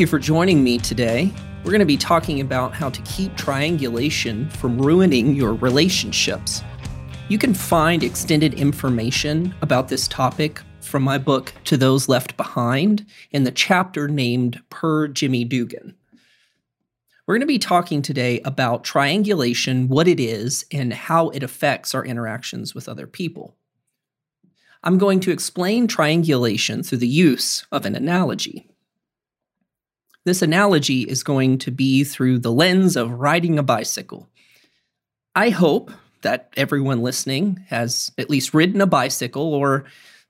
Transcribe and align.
you 0.00 0.06
for 0.06 0.18
joining 0.18 0.64
me 0.64 0.78
today. 0.78 1.30
We're 1.58 1.72
going 1.72 1.80
to 1.80 1.84
be 1.84 1.98
talking 1.98 2.40
about 2.40 2.72
how 2.72 2.88
to 2.88 3.02
keep 3.02 3.36
triangulation 3.36 4.48
from 4.48 4.80
ruining 4.80 5.34
your 5.34 5.52
relationships. 5.52 6.62
You 7.28 7.36
can 7.36 7.52
find 7.52 8.02
extended 8.02 8.54
information 8.54 9.54
about 9.60 9.88
this 9.88 10.08
topic 10.08 10.62
from 10.80 11.02
my 11.02 11.18
book 11.18 11.52
To 11.64 11.76
Those 11.76 12.08
Left 12.08 12.38
Behind 12.38 13.04
in 13.30 13.44
the 13.44 13.50
chapter 13.50 14.08
named 14.08 14.62
Per 14.70 15.06
Jimmy 15.06 15.44
Dugan. 15.44 15.94
We're 17.26 17.34
going 17.34 17.40
to 17.42 17.46
be 17.46 17.58
talking 17.58 18.00
today 18.00 18.40
about 18.40 18.84
triangulation, 18.84 19.88
what 19.88 20.08
it 20.08 20.18
is, 20.18 20.64
and 20.72 20.94
how 20.94 21.28
it 21.28 21.42
affects 21.42 21.94
our 21.94 22.06
interactions 22.06 22.74
with 22.74 22.88
other 22.88 23.06
people. 23.06 23.54
I'm 24.82 24.96
going 24.96 25.20
to 25.20 25.30
explain 25.30 25.86
triangulation 25.86 26.82
through 26.82 26.98
the 26.98 27.06
use 27.06 27.66
of 27.70 27.84
an 27.84 27.94
analogy. 27.94 28.69
This 30.24 30.42
analogy 30.42 31.02
is 31.02 31.22
going 31.22 31.58
to 31.58 31.70
be 31.70 32.04
through 32.04 32.40
the 32.40 32.52
lens 32.52 32.96
of 32.96 33.12
riding 33.12 33.58
a 33.58 33.62
bicycle. 33.62 34.28
I 35.34 35.50
hope 35.50 35.90
that 36.22 36.52
everyone 36.56 37.02
listening 37.02 37.64
has 37.68 38.10
at 38.18 38.28
least 38.28 38.52
ridden 38.52 38.80
a 38.80 38.86
bicycle 38.86 39.54
or 39.54 39.84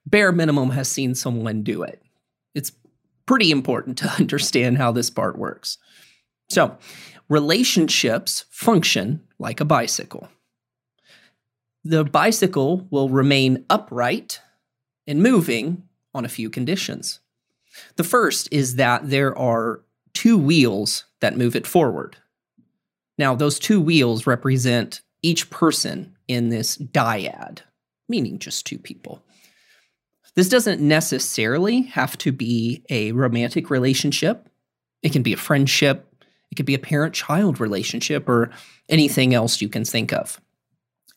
bare 0.07 0.31
minimum 0.33 0.71
has 0.71 0.89
seen 0.89 1.15
someone 1.15 1.63
do 1.63 1.83
it. 1.83 2.01
It's 2.55 2.73
pretty 3.27 3.51
important 3.51 3.99
to 3.99 4.11
understand 4.19 4.79
how 4.79 4.93
this 4.93 5.11
part 5.11 5.37
works. 5.37 5.79
So, 6.49 6.77
relationships 7.29 8.45
function 8.51 9.23
like 9.39 9.61
a 9.61 9.65
bicycle. 9.65 10.29
The 11.85 12.05
bicycle 12.05 12.87
will 12.91 13.09
remain 13.09 13.65
upright 13.71 14.41
and 15.07 15.23
moving 15.23 15.85
on 16.13 16.25
a 16.25 16.29
few 16.29 16.51
conditions. 16.51 17.21
The 17.97 18.05
first 18.05 18.49
is 18.51 18.77
that 18.77 19.09
there 19.09 19.37
are 19.37 19.83
two 20.15 20.37
wheels 20.37 21.05
that 21.21 21.37
move 21.37 21.55
it 21.55 21.67
forward. 21.67 22.17
Now, 23.19 23.35
those 23.35 23.59
two 23.59 23.81
wheels 23.81 24.27
represent 24.27 25.03
each 25.23 25.51
person 25.51 26.17
in 26.27 26.49
this 26.49 26.77
dyad, 26.77 27.61
meaning 28.09 28.39
just 28.39 28.67
two 28.67 28.79
people. 28.79 29.23
This 30.35 30.49
doesn't 30.49 30.81
necessarily 30.81 31.83
have 31.83 32.17
to 32.19 32.33
be 32.33 32.85
a 32.89 33.13
romantic 33.13 33.69
relationship. 33.69 34.49
It 35.03 35.13
can 35.13 35.23
be 35.23 35.33
a 35.33 35.39
friendship, 35.39 36.07
it 36.51 36.55
could 36.55 36.67
be 36.67 36.75
a 36.75 36.79
parent 36.79 37.15
child 37.15 37.61
relationship, 37.61 38.29
or 38.29 38.51
anything 38.89 39.35
else 39.35 39.61
you 39.61 39.69
can 39.69 39.85
think 39.85 40.13
of. 40.13 40.41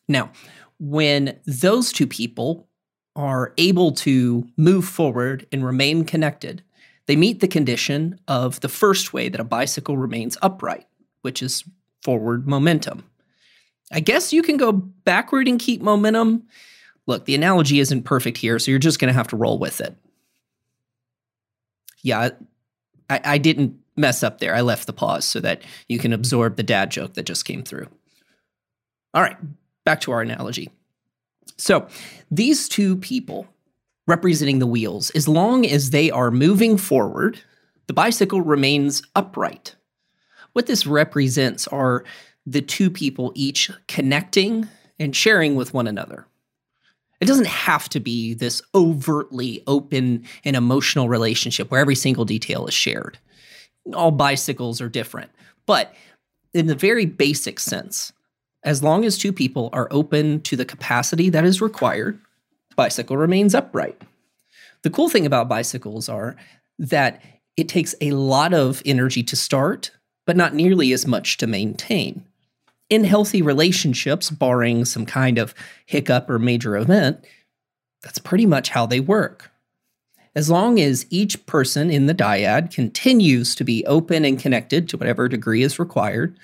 Now, 0.08 0.30
when 0.78 1.38
those 1.46 1.92
two 1.92 2.06
people 2.06 2.68
are 3.16 3.52
able 3.58 3.92
to 3.92 4.48
move 4.56 4.84
forward 4.84 5.46
and 5.52 5.64
remain 5.64 6.04
connected, 6.04 6.62
they 7.06 7.16
meet 7.16 7.40
the 7.40 7.48
condition 7.48 8.18
of 8.26 8.60
the 8.60 8.68
first 8.68 9.12
way 9.12 9.28
that 9.28 9.40
a 9.40 9.44
bicycle 9.44 9.96
remains 9.96 10.38
upright, 10.42 10.86
which 11.22 11.42
is 11.42 11.64
forward 12.02 12.46
momentum. 12.46 13.04
I 13.92 14.00
guess 14.00 14.32
you 14.32 14.42
can 14.42 14.56
go 14.56 14.72
backward 14.72 15.46
and 15.46 15.58
keep 15.58 15.82
momentum. 15.82 16.44
Look, 17.06 17.26
the 17.26 17.34
analogy 17.34 17.80
isn't 17.80 18.04
perfect 18.04 18.38
here, 18.38 18.58
so 18.58 18.70
you're 18.70 18.80
just 18.80 18.98
going 18.98 19.12
to 19.12 19.16
have 19.16 19.28
to 19.28 19.36
roll 19.36 19.58
with 19.58 19.80
it. 19.80 19.94
Yeah, 22.02 22.30
I, 23.08 23.20
I, 23.24 23.38
didn't 23.38 23.78
mess 23.96 24.22
up 24.22 24.38
there. 24.38 24.54
I 24.54 24.60
left 24.60 24.86
the 24.86 24.92
pause 24.92 25.24
so 25.24 25.40
that 25.40 25.62
you 25.88 25.98
can 25.98 26.12
absorb 26.12 26.56
the 26.56 26.62
dad 26.62 26.90
joke 26.90 27.14
that 27.14 27.24
just 27.24 27.44
came 27.44 27.62
through. 27.62 27.88
All 29.14 29.22
right, 29.22 29.36
back 29.84 30.00
to 30.02 30.12
our 30.12 30.20
analogy. 30.20 30.70
So 31.56 31.86
these 32.30 32.68
two 32.68 32.96
people 32.96 33.46
representing 34.06 34.58
the 34.58 34.66
wheels, 34.66 35.10
as 35.10 35.28
long 35.28 35.64
as 35.64 35.90
they 35.90 36.10
are 36.10 36.30
moving 36.30 36.76
forward, 36.76 37.40
the 37.86 37.94
bicycle 37.94 38.42
remains 38.42 39.02
upright. 39.14 39.76
What 40.52 40.66
this 40.66 40.86
represents 40.86 41.66
are 41.68 42.04
the 42.46 42.62
two 42.62 42.90
people 42.90 43.32
each 43.34 43.70
connecting 43.88 44.68
and 44.98 45.16
sharing 45.16 45.54
with 45.54 45.74
one 45.74 45.86
another. 45.86 46.26
It 47.20 47.26
doesn't 47.26 47.46
have 47.46 47.88
to 47.90 48.00
be 48.00 48.34
this 48.34 48.60
overtly 48.74 49.62
open 49.66 50.24
and 50.44 50.56
emotional 50.56 51.08
relationship 51.08 51.70
where 51.70 51.80
every 51.80 51.94
single 51.94 52.24
detail 52.24 52.66
is 52.66 52.74
shared. 52.74 53.18
All 53.94 54.10
bicycles 54.10 54.80
are 54.80 54.88
different. 54.88 55.30
But 55.66 55.94
in 56.52 56.66
the 56.66 56.74
very 56.74 57.06
basic 57.06 57.58
sense, 57.58 58.12
as 58.64 58.82
long 58.82 59.04
as 59.04 59.18
two 59.18 59.32
people 59.32 59.68
are 59.72 59.88
open 59.90 60.40
to 60.42 60.56
the 60.56 60.64
capacity 60.64 61.28
that 61.30 61.44
is 61.44 61.60
required, 61.60 62.18
bicycle 62.76 63.16
remains 63.16 63.54
upright. 63.54 64.00
The 64.82 64.90
cool 64.90 65.08
thing 65.08 65.26
about 65.26 65.48
bicycles 65.48 66.08
are 66.08 66.36
that 66.78 67.22
it 67.56 67.68
takes 67.68 67.94
a 68.00 68.12
lot 68.12 68.52
of 68.52 68.82
energy 68.84 69.22
to 69.22 69.36
start, 69.36 69.90
but 70.26 70.36
not 70.36 70.54
nearly 70.54 70.92
as 70.92 71.06
much 71.06 71.36
to 71.38 71.46
maintain. 71.46 72.24
In 72.90 73.04
healthy 73.04 73.42
relationships, 73.42 74.30
barring 74.30 74.84
some 74.84 75.06
kind 75.06 75.38
of 75.38 75.54
hiccup 75.86 76.28
or 76.28 76.38
major 76.38 76.76
event, 76.76 77.24
that's 78.02 78.18
pretty 78.18 78.46
much 78.46 78.70
how 78.70 78.86
they 78.86 79.00
work. 79.00 79.50
As 80.34 80.50
long 80.50 80.80
as 80.80 81.06
each 81.10 81.46
person 81.46 81.90
in 81.90 82.06
the 82.06 82.14
dyad 82.14 82.72
continues 82.72 83.54
to 83.54 83.64
be 83.64 83.86
open 83.86 84.24
and 84.24 84.38
connected 84.38 84.88
to 84.88 84.96
whatever 84.96 85.28
degree 85.28 85.62
is 85.62 85.78
required, 85.78 86.36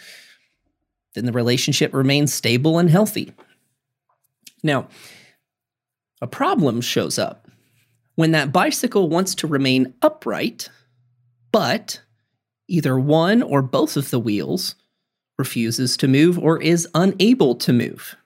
then 1.15 1.25
the 1.27 1.33
relationship 1.33 1.93
remains 1.93 2.33
stable 2.33 2.79
and 2.79 2.91
healthy. 2.91 3.33
Now, 4.63 4.89
a 6.21 6.27
problem 6.27 6.81
shows 6.81 7.19
up 7.19 7.49
when 8.15 8.33
that 8.33 8.53
bicycle 8.53 9.09
wants 9.09 9.35
to 9.37 9.47
remain 9.47 9.95
upright, 10.03 10.69
but 11.53 12.01
either 12.69 12.99
one 12.99 13.43
or 13.43 13.63
both 13.63 13.97
of 13.97 14.11
the 14.11 14.21
wheels 14.21 14.75
refuses 15.39 15.97
to 15.97 16.07
move 16.07 16.39
or 16.39 16.61
is 16.61 16.87
unable 16.95 17.55
to 17.57 17.73
move. 17.73 18.17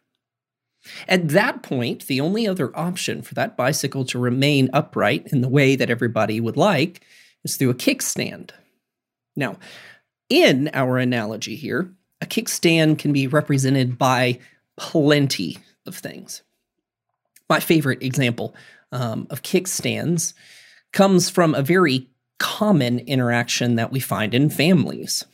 At 1.09 1.29
that 1.29 1.63
point, 1.63 2.07
the 2.07 2.21
only 2.21 2.47
other 2.47 2.77
option 2.77 3.23
for 3.23 3.35
that 3.35 3.57
bicycle 3.57 4.05
to 4.07 4.19
remain 4.19 4.69
upright 4.73 5.29
in 5.33 5.41
the 5.41 5.49
way 5.49 5.77
that 5.77 5.89
everybody 5.89 6.41
would 6.41 6.57
like 6.57 7.01
is 7.43 7.57
through 7.57 7.71
a 7.71 7.75
kickstand. 7.75 8.51
Now, 9.37 9.59
in 10.29 10.71
our 10.75 10.99
analogy 10.99 11.57
here, 11.57 11.95
a 12.25 12.27
kickstand 12.27 12.99
can 12.99 13.13
be 13.13 13.27
represented 13.27 13.99
by 13.99 14.39
plenty 14.77 15.59
of 15.87 15.95
things. 15.95 16.43
My 17.51 17.61
favorite 17.61 18.03
example 18.03 18.55
um, 18.93 19.27
of 19.29 19.43
kickstands 19.43 20.33
comes 20.93 21.29
from 21.29 21.55
a 21.55 21.63
very 21.63 22.09
common 22.39 22.99
interaction 23.01 23.77
that 23.77 23.93
we 23.93 24.01
find 24.01 24.33
in 24.33 24.49
families. 24.49 25.27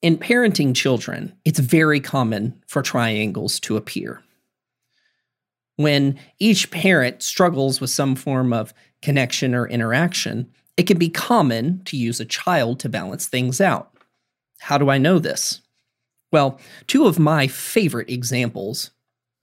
In 0.00 0.16
parenting 0.16 0.76
children, 0.76 1.32
it's 1.44 1.58
very 1.58 1.98
common 1.98 2.62
for 2.68 2.82
triangles 2.82 3.58
to 3.60 3.76
appear. 3.76 4.22
When 5.74 6.18
each 6.38 6.70
parent 6.70 7.20
struggles 7.22 7.80
with 7.80 7.90
some 7.90 8.14
form 8.14 8.52
of 8.52 8.72
connection 9.02 9.56
or 9.56 9.66
interaction, 9.66 10.52
it 10.76 10.84
can 10.84 10.98
be 10.98 11.08
common 11.08 11.82
to 11.86 11.96
use 11.96 12.20
a 12.20 12.24
child 12.24 12.78
to 12.80 12.88
balance 12.88 13.26
things 13.26 13.60
out. 13.60 13.95
How 14.60 14.78
do 14.78 14.90
I 14.90 14.98
know 14.98 15.18
this? 15.18 15.60
Well, 16.32 16.58
two 16.86 17.06
of 17.06 17.18
my 17.18 17.46
favorite 17.46 18.10
examples 18.10 18.90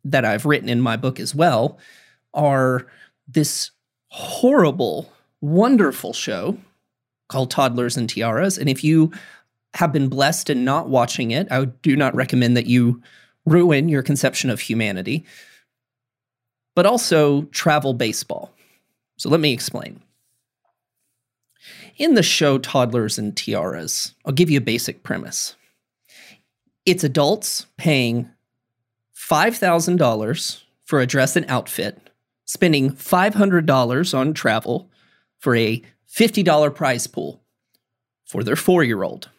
that 0.04 0.26
I've 0.26 0.46
written 0.46 0.70
in 0.70 0.82
my 0.82 0.98
book 0.98 1.20
as 1.20 1.34
well 1.34 1.78
are 2.34 2.88
this 3.28 3.72
horrible, 4.10 5.12
wonderful 5.42 6.14
show 6.14 6.58
called 7.30 7.52
Toddlers 7.52 7.98
and 7.98 8.10
Tiaras. 8.10 8.58
And 8.58 8.70
if 8.70 8.84
you 8.84 9.12
have 9.74 9.94
been 9.94 10.10
blessed 10.10 10.50
in 10.50 10.64
not 10.66 10.90
watching 10.90 11.32
it, 11.32 11.48
I 11.52 11.66
do 11.66 11.96
not 11.96 12.16
recommend 12.16 12.58
that 12.58 12.68
you 12.68 13.02
ruin 13.46 13.90
your 13.90 14.04
conception 14.04 14.50
of 14.50 14.60
humanity, 14.60 15.26
but 16.76 16.86
also 16.86 17.44
travel 17.46 17.94
baseball. 17.94 18.54
So 19.18 19.30
let 19.30 19.40
me 19.40 19.54
explain. 19.54 20.02
In 21.98 22.16
the 22.16 22.24
show 22.24 22.58
Toddlers 22.58 23.18
and 23.18 23.36
Tiaras, 23.36 24.14
I'll 24.26 24.34
give 24.34 24.50
you 24.50 24.58
a 24.58 24.62
basic 24.62 25.04
premise. 25.04 25.56
It's 26.86 27.04
adults 27.04 27.68
paying 27.78 28.30
$5,000 29.16 30.62
for 30.86 31.00
a 31.00 31.08
dress 31.08 31.36
and 31.36 31.46
outfit, 31.50 32.10
spending 32.46 32.92
$500 32.92 34.18
on 34.18 34.34
travel 34.34 34.90
for 35.40 35.56
a 35.56 35.82
$50 36.12 36.76
prize 36.76 37.08
pool 37.08 37.42
for 38.26 38.44
their 38.44 38.56
four 38.56 38.84
year 38.84 39.04
old. 39.04 39.30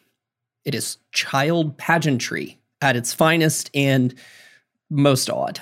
It 0.63 0.73
is 0.73 0.97
child 1.11 1.77
pageantry 1.77 2.59
at 2.81 2.95
its 2.95 3.13
finest 3.13 3.69
and 3.73 4.13
most 4.89 5.29
odd. 5.29 5.61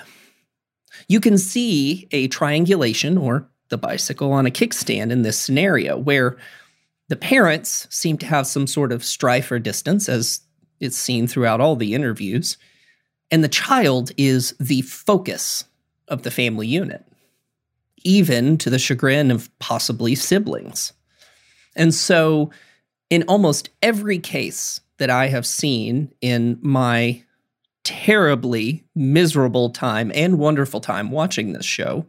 You 1.07 1.19
can 1.19 1.37
see 1.37 2.07
a 2.11 2.27
triangulation 2.27 3.17
or 3.17 3.49
the 3.73 3.77
bicycle 3.79 4.31
on 4.31 4.45
a 4.45 4.51
kickstand 4.51 5.11
in 5.11 5.23
this 5.23 5.39
scenario 5.39 5.97
where 5.97 6.37
the 7.09 7.15
parents 7.15 7.87
seem 7.89 8.19
to 8.19 8.27
have 8.27 8.45
some 8.45 8.67
sort 8.67 8.91
of 8.91 9.03
strife 9.03 9.51
or 9.51 9.57
distance, 9.57 10.07
as 10.07 10.41
it's 10.79 10.95
seen 10.95 11.25
throughout 11.25 11.59
all 11.59 11.75
the 11.75 11.95
interviews, 11.95 12.55
and 13.31 13.43
the 13.43 13.49
child 13.49 14.11
is 14.15 14.53
the 14.59 14.83
focus 14.83 15.65
of 16.07 16.21
the 16.21 16.29
family 16.29 16.67
unit, 16.67 17.03
even 18.03 18.59
to 18.59 18.69
the 18.69 18.77
chagrin 18.77 19.31
of 19.31 19.49
possibly 19.57 20.13
siblings. 20.13 20.93
And 21.75 21.95
so, 21.95 22.51
in 23.09 23.23
almost 23.23 23.71
every 23.81 24.19
case 24.19 24.81
that 24.99 25.09
I 25.09 25.29
have 25.29 25.47
seen 25.47 26.13
in 26.21 26.59
my 26.61 27.23
terribly 27.83 28.83
miserable 28.93 29.71
time 29.71 30.11
and 30.13 30.37
wonderful 30.37 30.79
time 30.79 31.09
watching 31.09 31.53
this 31.53 31.65
show, 31.65 32.05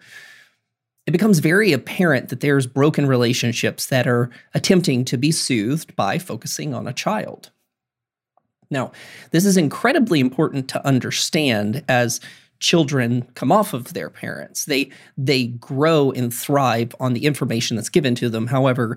it 1.06 1.10
becomes 1.10 1.38
very 1.38 1.72
apparent 1.72 2.28
that 2.30 2.40
there's 2.40 2.66
broken 2.66 3.06
relationships 3.06 3.86
that 3.86 4.06
are 4.06 4.30
attempting 4.54 5.04
to 5.04 5.16
be 5.16 5.30
soothed 5.30 5.94
by 5.96 6.18
focusing 6.18 6.72
on 6.72 6.86
a 6.86 6.92
child. 6.92 7.50
Now, 8.70 8.92
this 9.30 9.44
is 9.44 9.56
incredibly 9.56 10.20
important 10.20 10.68
to 10.70 10.86
understand 10.86 11.84
as 11.88 12.20
children 12.60 13.22
come 13.34 13.52
off 13.52 13.74
of 13.74 13.92
their 13.92 14.08
parents. 14.08 14.64
They 14.64 14.90
they 15.18 15.48
grow 15.48 16.12
and 16.12 16.32
thrive 16.32 16.94
on 16.98 17.12
the 17.12 17.26
information 17.26 17.76
that's 17.76 17.90
given 17.90 18.14
to 18.16 18.30
them. 18.30 18.46
However, 18.46 18.96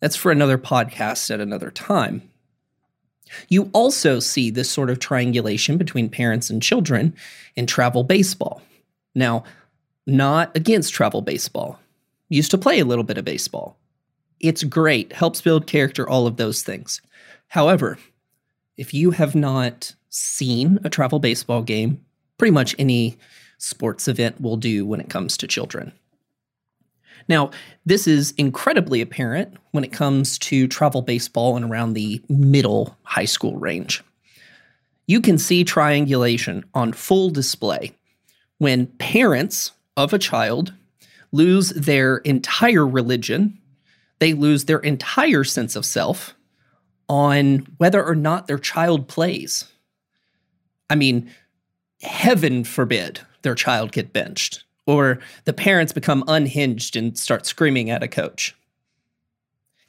that's 0.00 0.16
for 0.16 0.30
another 0.30 0.58
podcast 0.58 1.30
at 1.32 1.40
another 1.40 1.70
time. 1.70 2.28
You 3.48 3.70
also 3.72 4.20
see 4.20 4.50
this 4.50 4.70
sort 4.70 4.90
of 4.90 5.00
triangulation 5.00 5.78
between 5.78 6.08
parents 6.08 6.50
and 6.50 6.62
children 6.62 7.14
in 7.56 7.66
travel 7.66 8.04
baseball. 8.04 8.62
Now, 9.14 9.44
not 10.06 10.56
against 10.56 10.94
travel 10.94 11.22
baseball. 11.22 11.78
Used 12.28 12.50
to 12.52 12.58
play 12.58 12.78
a 12.80 12.84
little 12.84 13.04
bit 13.04 13.18
of 13.18 13.24
baseball. 13.24 13.76
It's 14.40 14.64
great, 14.64 15.12
helps 15.12 15.40
build 15.40 15.66
character, 15.66 16.08
all 16.08 16.26
of 16.26 16.36
those 16.36 16.62
things. 16.62 17.00
However, 17.48 17.98
if 18.76 18.92
you 18.92 19.12
have 19.12 19.34
not 19.34 19.94
seen 20.10 20.78
a 20.84 20.90
travel 20.90 21.18
baseball 21.18 21.62
game, 21.62 22.04
pretty 22.38 22.52
much 22.52 22.74
any 22.78 23.18
sports 23.58 24.08
event 24.08 24.40
will 24.40 24.56
do 24.56 24.84
when 24.84 25.00
it 25.00 25.08
comes 25.08 25.36
to 25.38 25.46
children. 25.46 25.92
Now, 27.28 27.50
this 27.84 28.06
is 28.06 28.32
incredibly 28.32 29.00
apparent 29.00 29.56
when 29.72 29.84
it 29.84 29.92
comes 29.92 30.38
to 30.40 30.68
travel 30.68 31.02
baseball 31.02 31.56
and 31.56 31.64
around 31.64 31.94
the 31.94 32.22
middle 32.28 32.96
high 33.02 33.24
school 33.24 33.56
range. 33.56 34.04
You 35.06 35.20
can 35.20 35.38
see 35.38 35.64
triangulation 35.64 36.64
on 36.74 36.92
full 36.92 37.30
display 37.30 37.92
when 38.58 38.86
parents 38.98 39.72
of 39.96 40.12
a 40.12 40.18
child 40.18 40.72
lose 41.32 41.70
their 41.70 42.18
entire 42.18 42.86
religion, 42.86 43.58
they 44.18 44.32
lose 44.32 44.64
their 44.64 44.78
entire 44.78 45.44
sense 45.44 45.76
of 45.76 45.84
self 45.84 46.34
on 47.08 47.66
whether 47.78 48.04
or 48.04 48.14
not 48.14 48.46
their 48.46 48.58
child 48.58 49.08
plays. 49.08 49.64
I 50.88 50.94
mean, 50.94 51.30
heaven 52.02 52.64
forbid 52.64 53.20
their 53.42 53.54
child 53.54 53.92
get 53.92 54.12
benched 54.12 54.64
or 54.86 55.18
the 55.44 55.52
parents 55.52 55.92
become 55.92 56.24
unhinged 56.28 56.96
and 56.96 57.18
start 57.18 57.46
screaming 57.46 57.90
at 57.90 58.02
a 58.02 58.08
coach. 58.08 58.54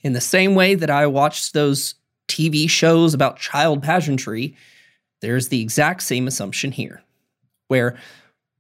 In 0.02 0.14
the 0.14 0.22
same 0.22 0.56
way 0.56 0.76
that 0.76 0.90
I 0.90 1.06
watched 1.08 1.54
those 1.54 1.96
TV 2.28 2.70
shows 2.70 3.14
about 3.14 3.40
child 3.40 3.84
pageantry, 3.84 4.56
there's 5.22 5.50
the 5.50 5.62
exact 5.62 6.04
same 6.04 6.28
assumption 6.28 6.72
here, 6.72 7.04
where 7.68 7.98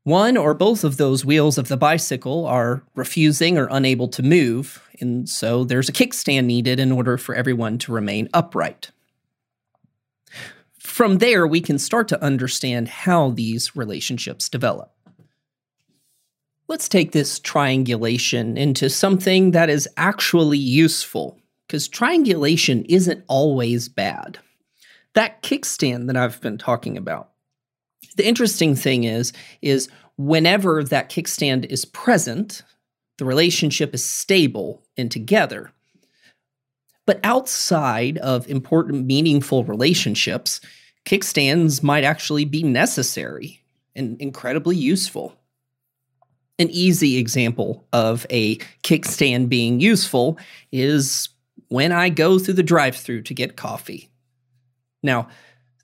one 0.07 0.37
or 0.37 0.53
both 0.53 0.85
of 0.85 0.95
those 0.95 1.25
wheels 1.25 1.57
of 1.57 1.67
the 1.67 1.75
bicycle 1.75 2.45
are 2.45 2.81
refusing 2.95 3.57
or 3.57 3.67
unable 3.69 4.07
to 4.07 4.23
move, 4.23 4.81
and 5.01 5.27
so 5.27 5.65
there's 5.65 5.89
a 5.89 5.91
kickstand 5.91 6.45
needed 6.45 6.79
in 6.79 6.93
order 6.93 7.17
for 7.17 7.35
everyone 7.35 7.77
to 7.77 7.91
remain 7.91 8.29
upright. 8.33 8.89
From 10.79 11.17
there, 11.17 11.45
we 11.45 11.59
can 11.59 11.77
start 11.77 12.07
to 12.07 12.23
understand 12.23 12.87
how 12.87 13.31
these 13.31 13.75
relationships 13.75 14.47
develop. 14.47 14.93
Let's 16.69 16.87
take 16.87 17.11
this 17.11 17.37
triangulation 17.37 18.55
into 18.55 18.89
something 18.89 19.51
that 19.51 19.69
is 19.69 19.89
actually 19.97 20.57
useful, 20.57 21.37
because 21.67 21.89
triangulation 21.89 22.85
isn't 22.85 23.25
always 23.27 23.89
bad. 23.89 24.39
That 25.15 25.43
kickstand 25.43 26.07
that 26.07 26.15
I've 26.15 26.39
been 26.39 26.57
talking 26.57 26.95
about 26.95 27.31
the 28.15 28.27
interesting 28.27 28.75
thing 28.75 29.03
is 29.03 29.33
is 29.61 29.89
whenever 30.17 30.83
that 30.83 31.09
kickstand 31.09 31.65
is 31.65 31.85
present, 31.85 32.63
the 33.17 33.25
relationship 33.25 33.93
is 33.93 34.05
stable 34.05 34.83
and 34.97 35.11
together. 35.11 35.71
But 37.05 37.19
outside 37.23 38.17
of 38.17 38.49
important, 38.49 39.05
meaningful 39.05 39.63
relationships, 39.63 40.59
kickstands 41.05 41.81
might 41.81 42.03
actually 42.03 42.43
be 42.43 42.63
necessary 42.63 43.61
and 43.95 44.19
incredibly 44.21 44.75
useful. 44.75 45.33
An 46.59 46.69
easy 46.69 47.17
example 47.17 47.87
of 47.93 48.25
a 48.29 48.57
kickstand 48.83 49.47
being 49.47 49.79
useful 49.79 50.37
is 50.71 51.29
when 51.69 51.91
I 51.91 52.09
go 52.09 52.39
through 52.39 52.55
the 52.55 52.63
drive 52.63 52.95
through 52.95 53.21
to 53.23 53.33
get 53.33 53.55
coffee. 53.55 54.09
Now, 55.01 55.29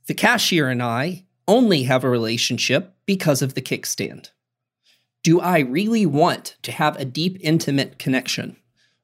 the 0.08 0.14
cashier 0.14 0.68
and 0.68 0.82
I 0.84 1.24
only 1.48 1.84
have 1.84 2.04
a 2.04 2.10
relationship 2.10 2.94
because 3.06 3.42
of 3.42 3.54
the 3.54 3.62
kickstand? 3.62 4.30
Do 5.24 5.40
I 5.40 5.60
really 5.60 6.06
want 6.06 6.58
to 6.64 6.72
have 6.72 6.98
a 6.98 7.06
deep, 7.06 7.38
intimate 7.42 7.98
connection 7.98 8.58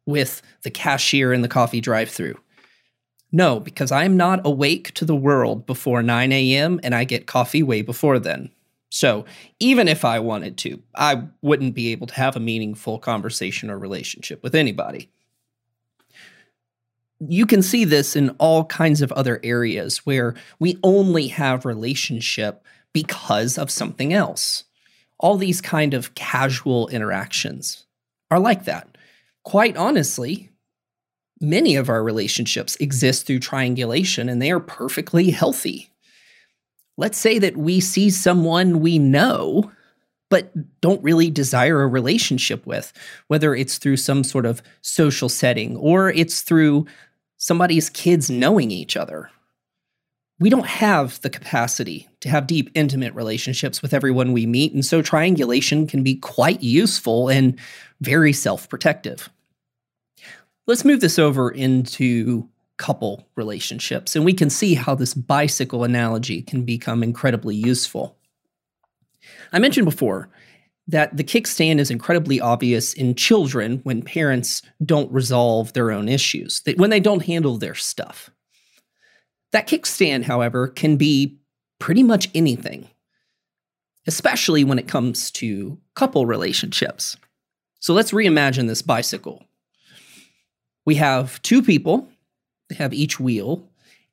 with 0.06 0.42
the 0.64 0.72
cashier 0.72 1.32
in 1.34 1.42
the 1.42 1.48
coffee 1.48 1.82
drive 1.82 2.10
through? 2.10 2.38
No, 3.32 3.60
because 3.60 3.92
I'm 3.92 4.18
not 4.18 4.42
awake 4.46 4.94
to 4.96 5.06
the 5.06 5.16
world 5.16 5.66
before 5.66 6.02
9 6.02 6.32
a.m. 6.32 6.80
and 6.84 6.96
I 6.96 7.04
get 7.04 7.28
coffee 7.28 7.64
way 7.64 7.82
before 7.82 8.20
then. 8.20 8.50
So 8.90 9.26
even 9.60 9.88
if 9.88 10.04
I 10.04 10.20
wanted 10.20 10.58
to, 10.60 10.82
I 10.96 11.24
wouldn't 11.42 11.76
be 11.76 11.92
able 11.92 12.08
to 12.08 12.16
have 12.16 12.36
a 12.36 12.40
meaningful 12.40 12.98
conversation 12.98 13.70
or 13.70 13.78
relationship 13.78 14.42
with 14.42 14.56
anybody 14.56 15.12
you 17.20 17.46
can 17.46 17.62
see 17.62 17.84
this 17.84 18.16
in 18.16 18.30
all 18.32 18.66
kinds 18.66 19.02
of 19.02 19.12
other 19.12 19.40
areas 19.44 20.00
where 20.00 20.36
we 20.60 20.80
only 20.84 21.28
have 21.28 21.66
relationship 21.66 22.64
because 22.94 23.58
of 23.58 23.70
something 23.70 24.14
else. 24.14 24.64
All 25.20 25.36
these 25.36 25.62
kind 25.62 25.94
of 25.94 26.16
casual 26.16 26.88
interactions 26.88 27.86
are 28.32 28.40
like 28.40 28.66
that. 28.66 28.98
Quite 29.44 29.76
honestly, 29.76 30.50
many 31.42 31.76
of 31.76 31.90
our 31.90 32.04
relationships 32.04 32.78
exist 32.78 33.26
through 33.26 33.40
triangulation 33.40 34.30
and 34.30 34.42
they 34.42 34.52
are 34.52 34.60
perfectly 34.60 35.32
healthy. 35.32 35.92
Let's 36.98 37.18
say 37.18 37.40
that 37.40 37.58
we 37.58 37.80
see 37.80 38.10
someone 38.10 38.80
we 38.80 38.98
know 39.00 39.72
but 40.30 40.52
don't 40.80 41.04
really 41.04 41.32
desire 41.32 41.82
a 41.82 41.88
relationship 41.88 42.66
with, 42.66 42.94
whether 43.28 43.56
it's 43.56 43.78
through 43.78 43.98
some 43.98 44.24
sort 44.24 44.46
of 44.46 44.62
social 44.82 45.28
setting 45.28 45.76
or 45.76 46.12
it's 46.12 46.42
through 46.42 46.86
somebody's 47.40 47.90
kids 47.90 48.30
knowing 48.30 48.70
each 48.70 48.96
other. 48.96 49.32
We 50.40 50.50
don't 50.50 50.68
have 50.68 51.20
the 51.22 51.30
capacity 51.30 52.08
to 52.22 52.30
have 52.30 52.48
deep, 52.48 52.70
intimate 52.76 53.14
relationships 53.16 53.82
with 53.82 53.94
everyone 53.94 54.32
we 54.32 54.46
meet, 54.46 54.74
and 54.74 54.86
so 54.86 55.02
triangulation 55.02 55.88
can 55.88 56.04
be 56.04 56.16
quite 56.16 56.62
useful 56.62 57.30
and 57.30 57.60
very 58.00 58.32
self 58.32 58.70
protective. 58.70 59.30
Let's 60.68 60.86
move 60.86 61.02
this 61.02 61.18
over 61.18 61.50
into 61.50 62.48
couple 62.78 63.28
relationships, 63.36 64.16
and 64.16 64.24
we 64.24 64.34
can 64.34 64.50
see 64.50 64.74
how 64.76 64.96
this 64.96 65.14
bicycle 65.14 65.84
analogy 65.84 66.42
can 66.42 66.64
become 66.64 67.04
incredibly 67.04 67.56
useful. 67.56 68.16
I 69.52 69.60
mentioned 69.60 69.86
before 69.86 70.30
that 70.90 71.16
the 71.16 71.24
kickstand 71.24 71.78
is 71.78 71.92
incredibly 71.92 72.42
obvious 72.42 72.94
in 72.96 73.14
children 73.14 73.80
when 73.84 74.02
parents 74.02 74.64
don't 74.84 75.12
resolve 75.12 75.72
their 75.74 75.92
own 75.92 76.10
issues, 76.10 76.62
that 76.62 76.80
when 76.80 76.90
they 76.90 77.00
don't 77.00 77.26
handle 77.26 77.58
their 77.58 77.76
stuff. 77.76 78.32
That 79.52 79.68
kickstand, 79.68 80.24
however, 80.24 80.68
can 80.68 80.98
be 80.98 81.38
pretty 81.80 82.02
much 82.02 82.30
anything, 82.34 82.88
especially 84.08 84.64
when 84.64 84.80
it 84.80 84.88
comes 84.88 85.30
to 85.32 85.78
couple 85.94 86.26
relationships. 86.26 87.18
So 87.80 87.94
let's 87.94 88.12
reimagine 88.12 88.68
this 88.68 88.82
bicycle. 88.82 89.46
We 90.86 90.96
have 90.96 91.40
two 91.44 91.62
people, 91.62 92.10
they 92.68 92.76
have 92.76 92.94
each 92.96 93.20
wheel, 93.20 93.64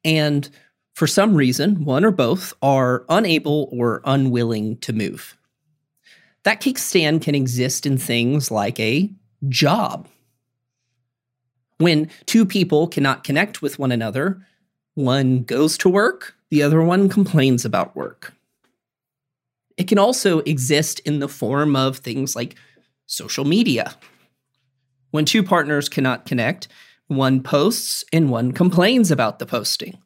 and 0.05 0.49
for 0.95 1.07
some 1.07 1.35
reason, 1.35 1.85
one 1.87 2.05
or 2.05 2.11
both 2.11 2.53
are 2.61 3.07
unable 3.09 3.71
or 3.73 4.03
unwilling 4.05 4.77
to 4.79 4.93
move. 4.93 5.39
That 6.47 6.61
kickstand 6.61 7.23
can 7.23 7.35
exist 7.35 7.87
in 7.87 7.99
things 7.99 8.53
like 8.53 8.79
a 8.79 9.11
job. 9.49 10.07
When 11.79 12.09
two 12.27 12.47
people 12.47 12.87
cannot 12.87 13.25
connect 13.25 13.63
with 13.63 13.81
one 13.81 13.91
another, 13.91 14.47
one 14.95 15.43
goes 15.43 15.77
to 15.79 15.89
work, 15.89 16.37
the 16.51 16.63
other 16.63 16.81
one 16.81 17.09
complains 17.09 17.65
about 17.65 17.97
work. 17.97 18.33
It 19.77 19.89
can 19.89 19.99
also 19.99 20.39
exist 20.43 21.01
in 21.01 21.19
the 21.19 21.29
form 21.29 21.75
of 21.75 21.97
things 21.97 22.37
like 22.37 22.55
social 23.07 23.45
media. 23.45 23.97
When 25.11 25.25
two 25.25 25.43
partners 25.43 25.89
cannot 25.89 26.27
connect, 26.27 26.69
one 27.09 27.43
posts 27.43 28.05
and 28.13 28.31
one 28.31 28.53
complains 28.53 29.11
about 29.11 29.41
the 29.41 29.47
posting. 29.47 29.99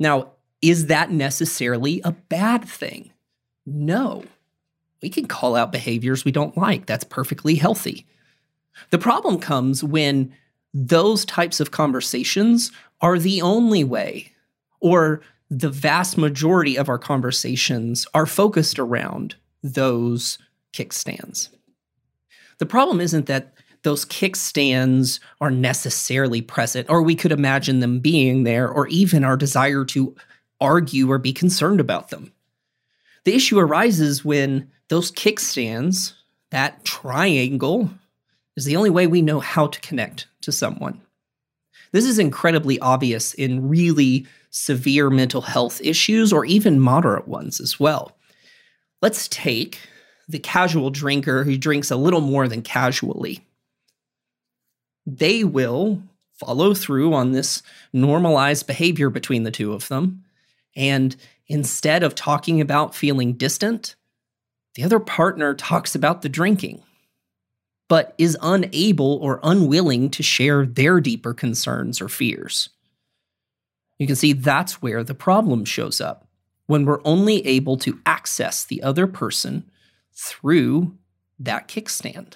Now, 0.00 0.30
is 0.62 0.86
that 0.86 1.10
necessarily 1.10 2.00
a 2.02 2.12
bad 2.12 2.64
thing? 2.64 3.12
No 3.66 4.24
we 5.04 5.10
can 5.10 5.26
call 5.26 5.54
out 5.54 5.70
behaviors 5.70 6.24
we 6.24 6.32
don't 6.32 6.56
like. 6.56 6.86
That's 6.86 7.04
perfectly 7.04 7.56
healthy. 7.56 8.06
The 8.88 8.96
problem 8.96 9.38
comes 9.38 9.84
when 9.84 10.32
those 10.72 11.26
types 11.26 11.60
of 11.60 11.70
conversations 11.70 12.72
are 13.02 13.18
the 13.18 13.42
only 13.42 13.84
way, 13.84 14.32
or 14.80 15.20
the 15.50 15.68
vast 15.68 16.16
majority 16.16 16.78
of 16.78 16.88
our 16.88 16.96
conversations 16.96 18.06
are 18.14 18.24
focused 18.24 18.78
around 18.78 19.34
those 19.62 20.38
kickstands. 20.72 21.50
The 22.56 22.64
problem 22.64 22.98
isn't 22.98 23.26
that 23.26 23.52
those 23.82 24.06
kickstands 24.06 25.20
are 25.42 25.50
necessarily 25.50 26.40
present, 26.40 26.88
or 26.88 27.02
we 27.02 27.14
could 27.14 27.30
imagine 27.30 27.80
them 27.80 28.00
being 28.00 28.44
there, 28.44 28.70
or 28.70 28.88
even 28.88 29.22
our 29.22 29.36
desire 29.36 29.84
to 29.84 30.16
argue 30.62 31.12
or 31.12 31.18
be 31.18 31.34
concerned 31.34 31.78
about 31.78 32.08
them. 32.08 32.32
The 33.24 33.34
issue 33.34 33.58
arises 33.58 34.24
when 34.24 34.70
those 34.88 35.10
kickstands, 35.10 36.14
that 36.50 36.84
triangle, 36.84 37.90
is 38.56 38.64
the 38.64 38.76
only 38.76 38.90
way 38.90 39.06
we 39.06 39.22
know 39.22 39.40
how 39.40 39.66
to 39.66 39.80
connect 39.80 40.26
to 40.42 40.52
someone. 40.52 41.00
This 41.92 42.04
is 42.04 42.18
incredibly 42.18 42.78
obvious 42.80 43.34
in 43.34 43.68
really 43.68 44.26
severe 44.50 45.10
mental 45.10 45.42
health 45.42 45.80
issues 45.82 46.32
or 46.32 46.44
even 46.44 46.80
moderate 46.80 47.26
ones 47.26 47.60
as 47.60 47.78
well. 47.80 48.16
Let's 49.02 49.28
take 49.28 49.78
the 50.28 50.38
casual 50.38 50.90
drinker 50.90 51.44
who 51.44 51.58
drinks 51.58 51.90
a 51.90 51.96
little 51.96 52.20
more 52.20 52.48
than 52.48 52.62
casually. 52.62 53.46
They 55.06 55.44
will 55.44 56.02
follow 56.34 56.74
through 56.74 57.14
on 57.14 57.32
this 57.32 57.62
normalized 57.92 58.66
behavior 58.66 59.10
between 59.10 59.42
the 59.42 59.50
two 59.50 59.72
of 59.72 59.88
them. 59.88 60.24
And 60.76 61.14
instead 61.46 62.02
of 62.02 62.14
talking 62.14 62.60
about 62.60 62.94
feeling 62.94 63.34
distant, 63.34 63.94
the 64.74 64.82
other 64.82 64.98
partner 65.00 65.54
talks 65.54 65.94
about 65.94 66.22
the 66.22 66.28
drinking, 66.28 66.82
but 67.88 68.14
is 68.18 68.36
unable 68.42 69.16
or 69.16 69.40
unwilling 69.42 70.10
to 70.10 70.22
share 70.22 70.66
their 70.66 71.00
deeper 71.00 71.32
concerns 71.32 72.00
or 72.00 72.08
fears. 72.08 72.70
You 73.98 74.06
can 74.06 74.16
see 74.16 74.32
that's 74.32 74.82
where 74.82 75.04
the 75.04 75.14
problem 75.14 75.64
shows 75.64 76.00
up 76.00 76.26
when 76.66 76.84
we're 76.84 77.00
only 77.04 77.46
able 77.46 77.76
to 77.78 78.00
access 78.06 78.64
the 78.64 78.82
other 78.82 79.06
person 79.06 79.70
through 80.12 80.96
that 81.38 81.68
kickstand. 81.68 82.34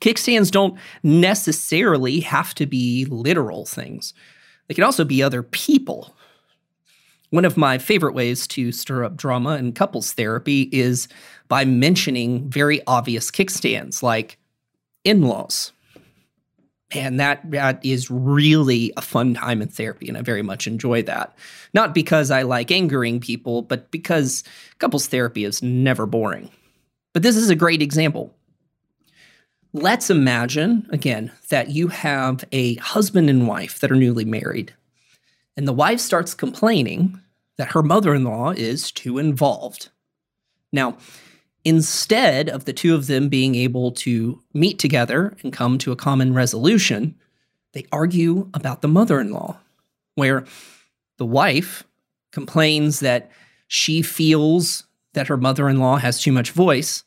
Kickstands 0.00 0.50
don't 0.50 0.78
necessarily 1.02 2.20
have 2.20 2.54
to 2.54 2.66
be 2.66 3.04
literal 3.04 3.64
things, 3.64 4.14
they 4.66 4.74
can 4.74 4.84
also 4.84 5.04
be 5.04 5.22
other 5.22 5.42
people. 5.42 6.16
One 7.32 7.46
of 7.46 7.56
my 7.56 7.78
favorite 7.78 8.12
ways 8.12 8.46
to 8.48 8.72
stir 8.72 9.04
up 9.04 9.16
drama 9.16 9.56
in 9.56 9.72
couples 9.72 10.12
therapy 10.12 10.68
is 10.70 11.08
by 11.48 11.64
mentioning 11.64 12.50
very 12.50 12.82
obvious 12.86 13.30
kickstands 13.30 14.02
like 14.02 14.36
in 15.02 15.22
laws. 15.22 15.72
And 16.90 17.18
that, 17.20 17.50
that 17.50 17.82
is 17.82 18.10
really 18.10 18.92
a 18.98 19.00
fun 19.00 19.32
time 19.32 19.62
in 19.62 19.68
therapy, 19.68 20.08
and 20.08 20.18
I 20.18 20.20
very 20.20 20.42
much 20.42 20.66
enjoy 20.66 21.04
that. 21.04 21.34
Not 21.72 21.94
because 21.94 22.30
I 22.30 22.42
like 22.42 22.70
angering 22.70 23.18
people, 23.18 23.62
but 23.62 23.90
because 23.90 24.44
couples 24.78 25.06
therapy 25.06 25.44
is 25.44 25.62
never 25.62 26.04
boring. 26.04 26.50
But 27.14 27.22
this 27.22 27.36
is 27.36 27.48
a 27.48 27.56
great 27.56 27.80
example. 27.80 28.34
Let's 29.72 30.10
imagine, 30.10 30.86
again, 30.90 31.32
that 31.48 31.70
you 31.70 31.88
have 31.88 32.44
a 32.52 32.74
husband 32.74 33.30
and 33.30 33.48
wife 33.48 33.80
that 33.80 33.90
are 33.90 33.96
newly 33.96 34.26
married, 34.26 34.74
and 35.56 35.68
the 35.68 35.72
wife 35.72 36.00
starts 36.00 36.34
complaining 36.34 37.20
that 37.58 37.72
her 37.72 37.82
mother 37.82 38.14
in 38.14 38.24
law 38.24 38.50
is 38.50 38.90
too 38.90 39.18
involved. 39.18 39.90
Now, 40.72 40.96
instead 41.64 42.48
of 42.48 42.64
the 42.64 42.72
two 42.72 42.94
of 42.94 43.06
them 43.06 43.28
being 43.28 43.54
able 43.54 43.92
to 43.92 44.42
meet 44.54 44.78
together 44.78 45.36
and 45.42 45.52
come 45.52 45.78
to 45.78 45.92
a 45.92 45.96
common 45.96 46.34
resolution, 46.34 47.14
they 47.72 47.86
argue 47.92 48.48
about 48.54 48.82
the 48.82 48.88
mother 48.88 49.20
in 49.20 49.30
law, 49.30 49.58
where 50.14 50.44
the 51.18 51.26
wife 51.26 51.84
complains 52.32 53.00
that 53.00 53.30
she 53.68 54.02
feels 54.02 54.84
that 55.14 55.28
her 55.28 55.36
mother 55.36 55.68
in 55.68 55.78
law 55.78 55.96
has 55.96 56.20
too 56.20 56.32
much 56.32 56.50
voice. 56.50 57.04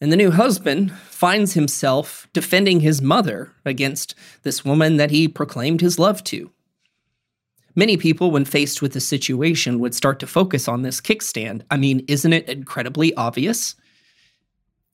And 0.00 0.10
the 0.10 0.16
new 0.16 0.30
husband 0.30 0.92
finds 0.92 1.52
himself 1.52 2.26
defending 2.32 2.80
his 2.80 3.00
mother 3.00 3.52
against 3.64 4.14
this 4.42 4.64
woman 4.64 4.96
that 4.96 5.10
he 5.10 5.28
proclaimed 5.28 5.80
his 5.80 5.98
love 5.98 6.24
to. 6.24 6.50
Many 7.74 7.96
people, 7.96 8.30
when 8.30 8.44
faced 8.44 8.82
with 8.82 8.92
the 8.92 9.00
situation, 9.00 9.78
would 9.78 9.94
start 9.94 10.20
to 10.20 10.26
focus 10.26 10.68
on 10.68 10.82
this 10.82 11.00
kickstand. 11.00 11.62
I 11.70 11.76
mean, 11.76 12.04
isn't 12.08 12.32
it 12.32 12.48
incredibly 12.48 13.14
obvious? 13.14 13.74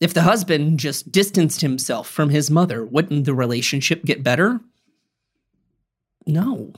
If 0.00 0.14
the 0.14 0.22
husband 0.22 0.78
just 0.78 1.10
distanced 1.10 1.60
himself 1.60 2.08
from 2.08 2.30
his 2.30 2.50
mother, 2.50 2.84
wouldn't 2.84 3.24
the 3.24 3.34
relationship 3.34 4.04
get 4.04 4.22
better? 4.22 4.60
No. 6.24 6.72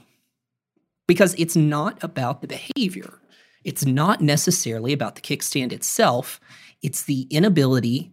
Because 1.06 1.34
it's 1.38 1.56
not 1.56 2.02
about 2.02 2.40
the 2.40 2.48
behavior. 2.48 3.20
It's 3.62 3.84
not 3.84 4.22
necessarily 4.22 4.94
about 4.94 5.16
the 5.16 5.20
kickstand 5.20 5.72
itself. 5.72 6.40
It's 6.82 7.02
the 7.02 7.22
inability 7.30 8.12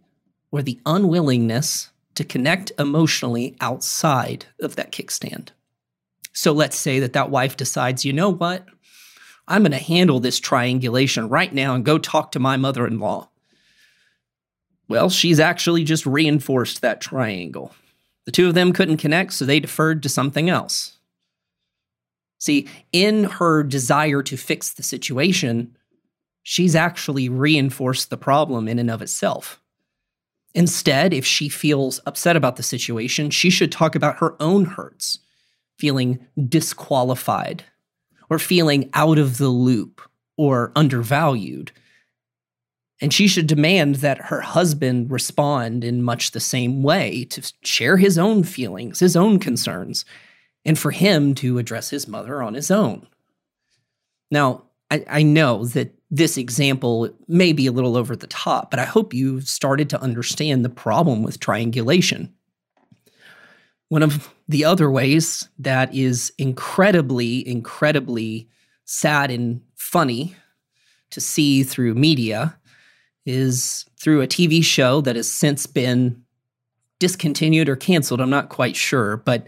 or 0.50 0.60
the 0.60 0.78
unwillingness 0.84 1.90
to 2.16 2.24
connect 2.24 2.72
emotionally 2.78 3.56
outside 3.60 4.46
of 4.60 4.76
that 4.76 4.92
kickstand. 4.92 5.50
So 6.38 6.52
let's 6.52 6.78
say 6.78 7.00
that 7.00 7.14
that 7.14 7.32
wife 7.32 7.56
decides, 7.56 8.04
you 8.04 8.12
know 8.12 8.28
what? 8.28 8.64
I'm 9.48 9.62
going 9.62 9.72
to 9.72 9.78
handle 9.78 10.20
this 10.20 10.38
triangulation 10.38 11.28
right 11.28 11.52
now 11.52 11.74
and 11.74 11.84
go 11.84 11.98
talk 11.98 12.30
to 12.30 12.38
my 12.38 12.56
mother 12.56 12.86
in 12.86 13.00
law. 13.00 13.30
Well, 14.86 15.10
she's 15.10 15.40
actually 15.40 15.82
just 15.82 16.06
reinforced 16.06 16.80
that 16.80 17.00
triangle. 17.00 17.74
The 18.24 18.30
two 18.30 18.46
of 18.46 18.54
them 18.54 18.72
couldn't 18.72 18.98
connect, 18.98 19.32
so 19.32 19.44
they 19.44 19.58
deferred 19.58 20.00
to 20.04 20.08
something 20.08 20.48
else. 20.48 20.98
See, 22.38 22.68
in 22.92 23.24
her 23.24 23.64
desire 23.64 24.22
to 24.22 24.36
fix 24.36 24.72
the 24.72 24.84
situation, 24.84 25.76
she's 26.44 26.76
actually 26.76 27.28
reinforced 27.28 28.10
the 28.10 28.16
problem 28.16 28.68
in 28.68 28.78
and 28.78 28.92
of 28.92 29.02
itself. 29.02 29.60
Instead, 30.54 31.12
if 31.12 31.26
she 31.26 31.48
feels 31.48 32.00
upset 32.06 32.36
about 32.36 32.54
the 32.54 32.62
situation, 32.62 33.30
she 33.30 33.50
should 33.50 33.72
talk 33.72 33.96
about 33.96 34.18
her 34.18 34.40
own 34.40 34.64
hurts 34.64 35.18
feeling 35.78 36.26
disqualified 36.48 37.64
or 38.28 38.38
feeling 38.38 38.90
out 38.94 39.18
of 39.18 39.38
the 39.38 39.48
loop 39.48 40.02
or 40.36 40.72
undervalued. 40.76 41.72
And 43.00 43.12
she 43.12 43.28
should 43.28 43.46
demand 43.46 43.96
that 43.96 44.26
her 44.26 44.40
husband 44.40 45.10
respond 45.10 45.84
in 45.84 46.02
much 46.02 46.32
the 46.32 46.40
same 46.40 46.82
way 46.82 47.24
to 47.30 47.52
share 47.62 47.96
his 47.96 48.18
own 48.18 48.42
feelings, 48.42 49.00
his 49.00 49.16
own 49.16 49.38
concerns, 49.38 50.04
and 50.64 50.78
for 50.78 50.90
him 50.90 51.34
to 51.36 51.58
address 51.58 51.90
his 51.90 52.08
mother 52.08 52.42
on 52.42 52.54
his 52.54 52.70
own. 52.70 53.06
Now, 54.30 54.64
I, 54.90 55.04
I 55.08 55.22
know 55.22 55.64
that 55.66 55.94
this 56.10 56.36
example 56.36 57.10
may 57.28 57.52
be 57.52 57.66
a 57.66 57.72
little 57.72 57.96
over 57.96 58.16
the 58.16 58.26
top, 58.26 58.70
but 58.70 58.80
I 58.80 58.84
hope 58.84 59.14
you've 59.14 59.46
started 59.46 59.90
to 59.90 60.00
understand 60.00 60.64
the 60.64 60.70
problem 60.70 61.22
with 61.22 61.38
triangulation. 61.38 62.34
One 63.88 64.02
of 64.02 64.32
the 64.48 64.64
other 64.64 64.90
ways 64.90 65.48
that 65.58 65.94
is 65.94 66.32
incredibly, 66.38 67.46
incredibly 67.46 68.48
sad 68.84 69.30
and 69.30 69.62
funny 69.76 70.34
to 71.10 71.20
see 71.20 71.62
through 71.62 71.94
media 71.94 72.58
is 73.24 73.86
through 73.98 74.22
a 74.22 74.26
TV 74.26 74.62
show 74.62 75.00
that 75.02 75.16
has 75.16 75.30
since 75.30 75.66
been 75.66 76.22
discontinued 76.98 77.68
or 77.68 77.76
canceled. 77.76 78.20
I'm 78.20 78.30
not 78.30 78.48
quite 78.48 78.76
sure. 78.76 79.18
But 79.18 79.46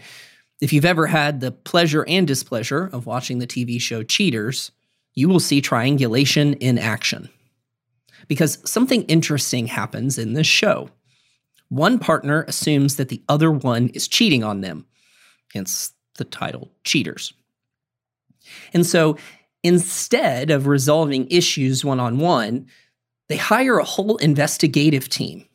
if 0.61 0.73
you've 0.73 0.85
ever 0.85 1.06
had 1.06 1.40
the 1.40 1.50
pleasure 1.50 2.04
and 2.06 2.26
displeasure 2.26 2.88
of 2.92 3.06
watching 3.06 3.38
the 3.38 3.47
TV 3.47 3.80
show 3.80 4.02
Cheaters, 4.02 4.70
you 5.14 5.28
will 5.28 5.40
see 5.40 5.61
triangulation 5.61 6.54
in 6.54 6.78
action. 6.78 7.28
Because 8.28 8.59
something 8.70 9.02
interesting 9.04 9.66
happens 9.66 10.18
in 10.18 10.35
this 10.35 10.47
show. 10.47 10.90
One 11.70 11.98
partner 11.98 12.44
assumes 12.46 12.96
that 12.96 13.08
the 13.08 13.22
other 13.28 13.50
one 13.50 13.88
is 13.90 14.08
cheating 14.08 14.44
on 14.44 14.60
them, 14.60 14.86
hence 15.54 15.92
the 16.18 16.24
title 16.24 16.70
Cheaters. 16.84 17.32
And 18.74 18.84
so 18.84 19.16
instead 19.62 20.50
of 20.50 20.66
resolving 20.66 21.28
issues 21.30 21.84
one 21.84 22.00
on 22.00 22.18
one, 22.18 22.66
they 23.28 23.36
hire 23.36 23.78
a 23.78 23.84
whole 23.84 24.16
investigative 24.16 25.08
team 25.08 25.46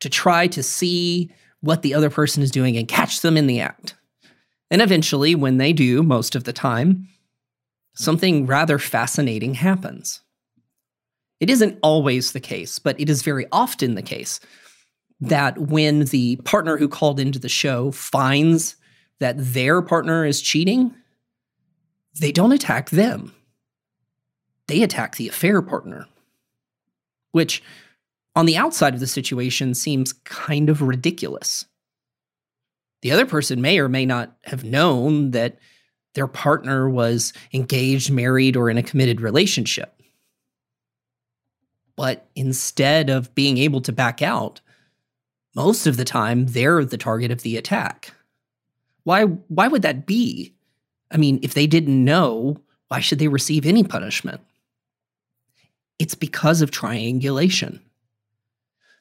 to 0.00 0.08
try 0.08 0.46
to 0.46 0.62
see 0.62 1.30
what 1.60 1.82
the 1.82 1.92
other 1.92 2.08
person 2.08 2.42
is 2.42 2.50
doing 2.50 2.76
and 2.76 2.88
catch 2.88 3.20
them 3.20 3.36
in 3.36 3.46
the 3.46 3.60
act. 3.60 3.94
And 4.70 4.80
eventually, 4.80 5.34
when 5.34 5.58
they 5.58 5.72
do, 5.72 6.02
most 6.02 6.34
of 6.34 6.44
the 6.44 6.52
time, 6.52 7.08
something 7.94 8.46
rather 8.46 8.78
fascinating 8.78 9.54
happens. 9.54 10.20
It 11.40 11.50
isn't 11.50 11.78
always 11.82 12.32
the 12.32 12.40
case, 12.40 12.78
but 12.78 12.98
it 13.00 13.10
is 13.10 13.22
very 13.22 13.46
often 13.52 13.94
the 13.94 14.02
case 14.02 14.40
that 15.20 15.58
when 15.58 16.06
the 16.06 16.36
partner 16.44 16.76
who 16.76 16.88
called 16.88 17.18
into 17.18 17.38
the 17.38 17.48
show 17.48 17.90
finds 17.90 18.76
that 19.20 19.36
their 19.38 19.82
partner 19.82 20.24
is 20.24 20.40
cheating, 20.40 20.94
they 22.20 22.32
don't 22.32 22.52
attack 22.52 22.90
them. 22.90 23.34
They 24.68 24.82
attack 24.82 25.16
the 25.16 25.28
affair 25.28 25.62
partner, 25.62 26.06
which 27.32 27.62
on 28.36 28.46
the 28.46 28.56
outside 28.56 28.94
of 28.94 29.00
the 29.00 29.06
situation 29.06 29.74
seems 29.74 30.12
kind 30.12 30.68
of 30.68 30.82
ridiculous. 30.82 31.64
The 33.02 33.12
other 33.12 33.26
person 33.26 33.60
may 33.60 33.78
or 33.78 33.88
may 33.88 34.06
not 34.06 34.36
have 34.44 34.64
known 34.64 35.30
that 35.32 35.58
their 36.14 36.26
partner 36.26 36.88
was 36.88 37.32
engaged, 37.52 38.10
married, 38.10 38.56
or 38.56 38.70
in 38.70 38.78
a 38.78 38.82
committed 38.82 39.20
relationship. 39.20 40.00
But 41.96 42.28
instead 42.34 43.10
of 43.10 43.34
being 43.34 43.58
able 43.58 43.80
to 43.82 43.92
back 43.92 44.22
out, 44.22 44.60
most 45.54 45.86
of 45.86 45.96
the 45.96 46.04
time 46.04 46.46
they're 46.46 46.84
the 46.84 46.98
target 46.98 47.30
of 47.30 47.42
the 47.42 47.56
attack. 47.56 48.12
Why 49.04 49.24
why 49.24 49.68
would 49.68 49.82
that 49.82 50.06
be? 50.06 50.54
I 51.10 51.16
mean, 51.16 51.40
if 51.42 51.54
they 51.54 51.66
didn't 51.66 52.04
know, 52.04 52.60
why 52.88 53.00
should 53.00 53.18
they 53.18 53.28
receive 53.28 53.64
any 53.64 53.82
punishment? 53.82 54.40
It's 55.98 56.14
because 56.14 56.60
of 56.62 56.70
triangulation. 56.70 57.80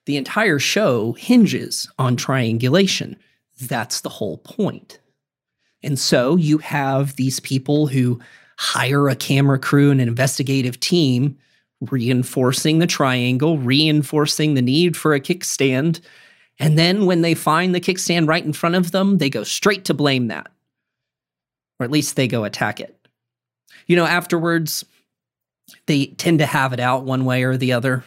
The 0.06 0.18
entire 0.18 0.60
show 0.60 1.14
hinges 1.14 1.90
on 2.00 2.16
triangulation. 2.16 3.18
That's 3.60 4.02
the 4.02 4.10
whole 4.10 4.38
point. 4.38 5.00
And 5.84 6.00
so 6.00 6.36
you 6.38 6.58
have 6.60 7.16
these 7.16 7.40
people 7.40 7.88
who 7.88 8.20
hire 8.58 9.10
a 9.10 9.16
camera 9.16 9.60
crew 9.60 9.92
and 9.92 10.02
an 10.02 10.08
investigative 10.08 10.80
team, 10.80 11.38
reinforcing 11.82 12.80
the 12.80 12.88
triangle, 12.88 13.58
reinforcing 13.58 14.54
the 14.54 14.62
need 14.62 14.98
for 14.98 15.14
a 15.14 15.20
kickstand. 15.20 16.00
And 16.60 16.78
then 16.78 17.06
when 17.06 17.22
they 17.22 17.36
find 17.36 17.74
the 17.74 17.82
kickstand 17.82 18.28
right 18.28 18.44
in 18.44 18.54
front 18.54 18.76
of 18.76 18.92
them, 18.92 19.18
they 19.20 19.30
go 19.30 19.44
straight 19.44 19.86
to 19.86 19.94
blame 19.94 20.28
that. 20.28 20.52
Or 21.80 21.84
at 21.84 21.92
least 21.92 22.16
they 22.16 22.28
go 22.28 22.44
attack 22.44 22.80
it. 22.80 22.96
You 23.86 23.96
know, 23.96 24.06
afterwards, 24.06 24.84
they 25.86 26.08
tend 26.08 26.40
to 26.40 26.46
have 26.46 26.74
it 26.74 26.80
out 26.80 27.04
one 27.04 27.26
way 27.26 27.44
or 27.44 27.58
the 27.58 27.74
other. 27.74 28.04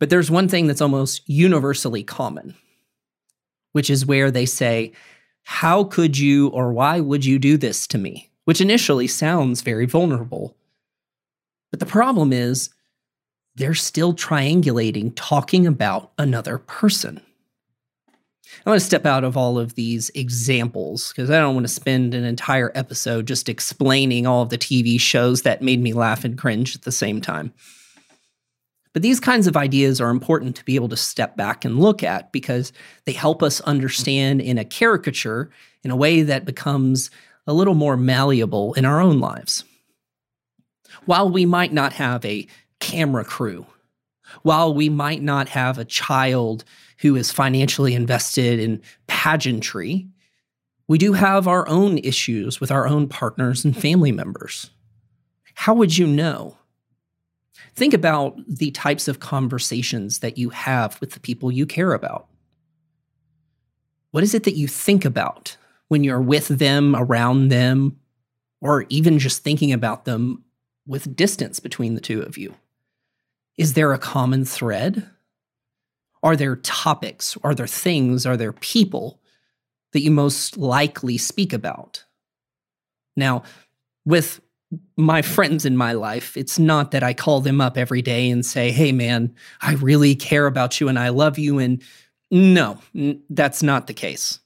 But 0.00 0.10
there's 0.10 0.30
one 0.30 0.48
thing 0.48 0.66
that's 0.66 0.80
almost 0.80 1.22
universally 1.28 2.02
common, 2.02 2.56
which 3.70 3.88
is 3.88 4.04
where 4.04 4.30
they 4.30 4.46
say, 4.46 4.92
How 5.44 5.84
could 5.84 6.18
you 6.18 6.48
or 6.48 6.72
why 6.72 6.98
would 6.98 7.24
you 7.24 7.38
do 7.38 7.56
this 7.56 7.86
to 7.88 7.98
me? 7.98 8.30
Which 8.44 8.60
initially 8.60 9.06
sounds 9.06 9.62
very 9.62 9.86
vulnerable. 9.86 10.56
But 11.70 11.78
the 11.78 11.86
problem 11.86 12.32
is, 12.32 12.70
they're 13.56 13.74
still 13.74 14.14
triangulating, 14.14 15.12
talking 15.14 15.66
about 15.66 16.12
another 16.18 16.58
person. 16.58 17.20
I 18.64 18.70
want 18.70 18.80
to 18.80 18.86
step 18.86 19.06
out 19.06 19.24
of 19.24 19.36
all 19.36 19.58
of 19.58 19.74
these 19.74 20.10
examples 20.14 21.08
because 21.08 21.30
I 21.30 21.38
don't 21.38 21.54
want 21.54 21.66
to 21.66 21.72
spend 21.72 22.14
an 22.14 22.24
entire 22.24 22.70
episode 22.74 23.26
just 23.26 23.48
explaining 23.48 24.26
all 24.26 24.42
of 24.42 24.50
the 24.50 24.58
TV 24.58 25.00
shows 25.00 25.42
that 25.42 25.62
made 25.62 25.80
me 25.80 25.92
laugh 25.92 26.24
and 26.24 26.36
cringe 26.36 26.76
at 26.76 26.82
the 26.82 26.92
same 26.92 27.20
time. 27.20 27.52
But 28.92 29.02
these 29.02 29.20
kinds 29.20 29.46
of 29.46 29.56
ideas 29.56 30.00
are 30.00 30.10
important 30.10 30.54
to 30.56 30.64
be 30.64 30.74
able 30.74 30.90
to 30.90 30.96
step 30.96 31.36
back 31.36 31.64
and 31.64 31.80
look 31.80 32.02
at 32.02 32.30
because 32.30 32.72
they 33.04 33.12
help 33.12 33.42
us 33.42 33.62
understand 33.62 34.42
in 34.42 34.58
a 34.58 34.66
caricature 34.66 35.50
in 35.82 35.90
a 35.90 35.96
way 35.96 36.22
that 36.22 36.44
becomes 36.44 37.10
a 37.46 37.54
little 37.54 37.74
more 37.74 37.96
malleable 37.96 38.74
in 38.74 38.84
our 38.84 39.00
own 39.00 39.18
lives. 39.18 39.64
While 41.06 41.30
we 41.30 41.46
might 41.46 41.72
not 41.72 41.94
have 41.94 42.24
a 42.24 42.46
camera 42.82 43.24
crew, 43.24 43.64
while 44.42 44.74
we 44.74 44.88
might 44.88 45.22
not 45.22 45.48
have 45.48 45.78
a 45.78 45.84
child 45.84 46.64
who 46.98 47.16
is 47.16 47.30
financially 47.30 47.94
invested 47.94 48.58
in 48.58 48.82
pageantry, 49.06 50.08
we 50.88 50.98
do 50.98 51.12
have 51.12 51.46
our 51.46 51.66
own 51.68 51.98
issues 51.98 52.60
with 52.60 52.70
our 52.70 52.86
own 52.86 53.08
partners 53.08 53.64
and 53.64 53.76
family 53.76 54.12
members. 54.12 54.70
How 55.54 55.74
would 55.74 55.96
you 55.96 56.06
know? 56.06 56.58
Think 57.74 57.94
about 57.94 58.36
the 58.46 58.72
types 58.72 59.08
of 59.08 59.20
conversations 59.20 60.18
that 60.18 60.36
you 60.36 60.50
have 60.50 61.00
with 61.00 61.12
the 61.12 61.20
people 61.20 61.50
you 61.50 61.64
care 61.64 61.94
about. 61.94 62.26
What 64.10 64.24
is 64.24 64.34
it 64.34 64.42
that 64.42 64.56
you 64.56 64.68
think 64.68 65.04
about 65.04 65.56
when 65.88 66.04
you're 66.04 66.20
with 66.20 66.48
them, 66.48 66.94
around 66.96 67.48
them, 67.48 67.96
or 68.60 68.86
even 68.88 69.18
just 69.18 69.42
thinking 69.42 69.72
about 69.72 70.04
them 70.04 70.44
with 70.86 71.16
distance 71.16 71.60
between 71.60 71.94
the 71.94 72.00
two 72.00 72.20
of 72.20 72.36
you? 72.36 72.54
Is 73.56 73.74
there 73.74 73.92
a 73.92 73.98
common 73.98 74.44
thread? 74.44 75.08
Are 76.22 76.36
there 76.36 76.56
topics? 76.56 77.36
Are 77.42 77.54
there 77.54 77.66
things? 77.66 78.24
Are 78.26 78.36
there 78.36 78.52
people 78.52 79.20
that 79.92 80.00
you 80.00 80.10
most 80.10 80.56
likely 80.56 81.18
speak 81.18 81.52
about? 81.52 82.04
Now, 83.16 83.42
with 84.04 84.40
my 84.96 85.20
friends 85.20 85.66
in 85.66 85.76
my 85.76 85.92
life, 85.92 86.36
it's 86.36 86.58
not 86.58 86.92
that 86.92 87.02
I 87.02 87.12
call 87.12 87.40
them 87.40 87.60
up 87.60 87.76
every 87.76 88.00
day 88.00 88.30
and 88.30 88.44
say, 88.44 88.70
hey, 88.70 88.92
man, 88.92 89.34
I 89.60 89.74
really 89.74 90.14
care 90.14 90.46
about 90.46 90.80
you 90.80 90.88
and 90.88 90.98
I 90.98 91.10
love 91.10 91.38
you. 91.38 91.58
And 91.58 91.82
no, 92.30 92.78
that's 93.28 93.62
not 93.62 93.86
the 93.86 93.92
case. 93.92 94.38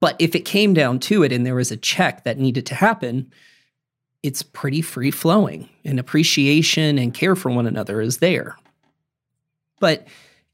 But 0.00 0.14
if 0.20 0.36
it 0.36 0.44
came 0.44 0.74
down 0.74 1.00
to 1.00 1.24
it 1.24 1.32
and 1.32 1.44
there 1.44 1.56
was 1.56 1.72
a 1.72 1.76
check 1.76 2.22
that 2.22 2.38
needed 2.38 2.66
to 2.66 2.76
happen, 2.76 3.32
it's 4.22 4.42
pretty 4.42 4.82
free 4.82 5.10
flowing 5.10 5.68
and 5.84 5.98
appreciation 5.98 6.98
and 6.98 7.14
care 7.14 7.36
for 7.36 7.50
one 7.50 7.66
another 7.66 8.00
is 8.00 8.18
there. 8.18 8.56
But 9.80 10.06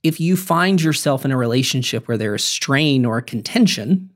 if 0.03 0.21
you 0.21 0.37
find 0.37 0.83
yourself 0.83 1.25
in 1.25 1.33
a 1.33 1.37
relationship 1.37 2.07
where 2.07 2.19
there 2.19 2.35
is 2.35 2.45
strain 2.45 3.07
or 3.07 3.21
contention, 3.23 4.11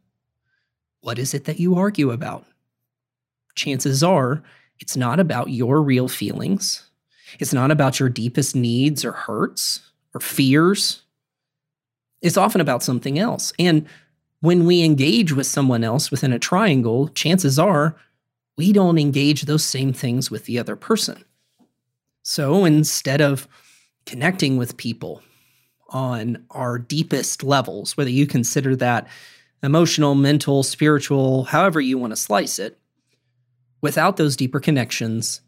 what 1.00 1.18
is 1.18 1.32
it 1.32 1.46
that 1.46 1.58
you 1.58 1.76
argue 1.76 2.10
about? 2.10 2.44
Chances 3.54 4.02
are 4.02 4.42
it's 4.80 4.96
not 4.96 5.18
about 5.18 5.50
your 5.50 5.82
real 5.82 6.08
feelings. 6.08 6.84
It's 7.40 7.52
not 7.52 7.70
about 7.70 7.98
your 7.98 8.08
deepest 8.08 8.54
needs 8.54 9.04
or 9.04 9.12
hurts 9.12 9.80
or 10.14 10.20
fears. 10.20 11.02
It's 12.20 12.36
often 12.36 12.60
about 12.60 12.82
something 12.82 13.18
else. 13.18 13.52
And 13.58 13.86
when 14.40 14.66
we 14.66 14.82
engage 14.84 15.32
with 15.32 15.46
someone 15.46 15.82
else 15.82 16.10
within 16.10 16.32
a 16.32 16.38
triangle, 16.38 17.08
chances 17.08 17.58
are 17.58 17.96
we 18.58 18.72
don't 18.72 18.98
engage 18.98 19.42
those 19.42 19.64
same 19.64 19.92
things 19.92 20.30
with 20.30 20.44
the 20.44 20.58
other 20.58 20.76
person. 20.76 21.24
So 22.22 22.64
instead 22.66 23.22
of 23.22 23.48
connecting 24.04 24.58
with 24.58 24.76
people 24.76 25.22
on 25.90 26.44
our 26.50 26.78
deepest 26.78 27.42
levels, 27.42 27.96
whether 27.96 28.10
you 28.10 28.26
consider 28.26 28.76
that 28.76 29.06
emotional, 29.62 30.14
mental, 30.14 30.62
spiritual, 30.62 31.44
however 31.44 31.80
you 31.80 31.96
want 31.96 32.10
to 32.10 32.16
slice 32.16 32.58
it, 32.58 32.78
without 33.80 34.16
those 34.16 34.36
deeper 34.36 34.60
connections, 34.60 35.40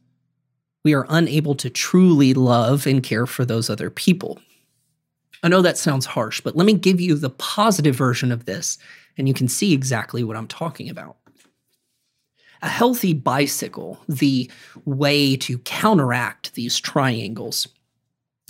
we 0.85 0.95
are 0.95 1.07
unable 1.09 1.55
to 1.57 1.69
truly 1.69 2.33
love 2.33 2.87
and 2.87 3.03
care 3.03 3.27
for 3.27 3.45
those 3.45 3.69
other 3.69 3.91
people. 3.91 4.41
I 5.43 5.49
know 5.49 5.63
that 5.63 5.79
sounds 5.79 6.07
harsh, 6.07 6.41
but 6.41 6.57
let 6.57 6.65
me 6.65 6.75
give 6.75 7.01
you 7.01 7.17
the 7.17 7.31
positive 7.31 7.97
version 7.97 8.31
of 8.31 8.45
this, 8.45 8.79
and 9.19 9.27
you 9.27 9.35
can 9.35 9.49
see 9.49 9.73
exactly 9.73 10.23
what 10.23 10.37
I'm 10.37 10.49
talking 10.49 10.89
about. 10.89 11.17
A 12.63 12.69
healthy 12.69 13.15
bicycle, 13.15 13.99
the 14.09 14.51
way 14.85 15.37
to 15.37 15.59
counteract 15.59 16.55
these 16.55 16.79
triangles, 16.79 17.69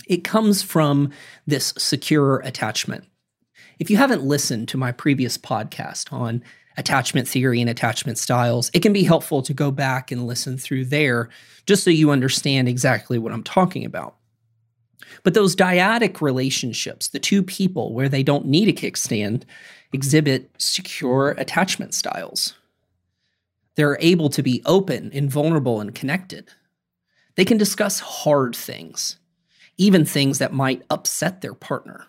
it 0.07 0.23
comes 0.23 0.61
from 0.61 1.11
this 1.47 1.73
secure 1.77 2.39
attachment. 2.39 3.05
If 3.79 3.89
you 3.89 3.97
haven't 3.97 4.23
listened 4.23 4.67
to 4.69 4.77
my 4.77 4.91
previous 4.91 5.37
podcast 5.37 6.11
on 6.11 6.43
attachment 6.77 7.27
theory 7.27 7.61
and 7.61 7.69
attachment 7.69 8.17
styles, 8.17 8.69
it 8.73 8.81
can 8.81 8.93
be 8.93 9.03
helpful 9.03 9.41
to 9.43 9.53
go 9.53 9.71
back 9.71 10.11
and 10.11 10.27
listen 10.27 10.57
through 10.57 10.85
there 10.85 11.29
just 11.65 11.83
so 11.83 11.89
you 11.89 12.11
understand 12.11 12.67
exactly 12.67 13.17
what 13.17 13.31
I'm 13.31 13.43
talking 13.43 13.85
about. 13.85 14.15
But 15.23 15.33
those 15.33 15.55
dyadic 15.55 16.21
relationships, 16.21 17.09
the 17.09 17.19
two 17.19 17.43
people 17.43 17.93
where 17.93 18.09
they 18.09 18.23
don't 18.23 18.45
need 18.45 18.67
a 18.67 18.73
kickstand, 18.73 19.43
exhibit 19.93 20.49
secure 20.57 21.29
attachment 21.31 21.93
styles. 21.93 22.53
They're 23.75 23.97
able 23.99 24.29
to 24.29 24.43
be 24.43 24.61
open 24.65 25.11
and 25.13 25.31
vulnerable 25.31 25.79
and 25.79 25.95
connected. 25.95 26.49
They 27.35 27.45
can 27.45 27.57
discuss 27.57 27.99
hard 27.99 28.55
things 28.55 29.17
even 29.81 30.05
things 30.05 30.37
that 30.37 30.53
might 30.53 30.83
upset 30.91 31.41
their 31.41 31.55
partner. 31.55 32.05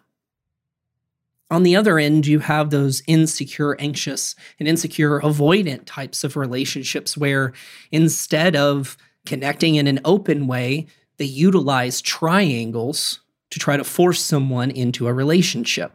On 1.50 1.62
the 1.62 1.74
other 1.74 1.98
end, 1.98 2.26
you 2.26 2.38
have 2.40 2.68
those 2.68 3.02
insecure, 3.06 3.76
anxious, 3.78 4.34
and 4.58 4.68
insecure 4.68 5.20
avoidant 5.20 5.84
types 5.86 6.22
of 6.22 6.36
relationships 6.36 7.16
where 7.16 7.54
instead 7.90 8.56
of 8.56 8.98
connecting 9.24 9.76
in 9.76 9.86
an 9.86 10.00
open 10.04 10.46
way, 10.46 10.86
they 11.16 11.24
utilize 11.24 12.02
triangles 12.02 13.20
to 13.50 13.58
try 13.58 13.78
to 13.78 13.84
force 13.84 14.20
someone 14.20 14.70
into 14.70 15.06
a 15.06 15.14
relationship. 15.14 15.94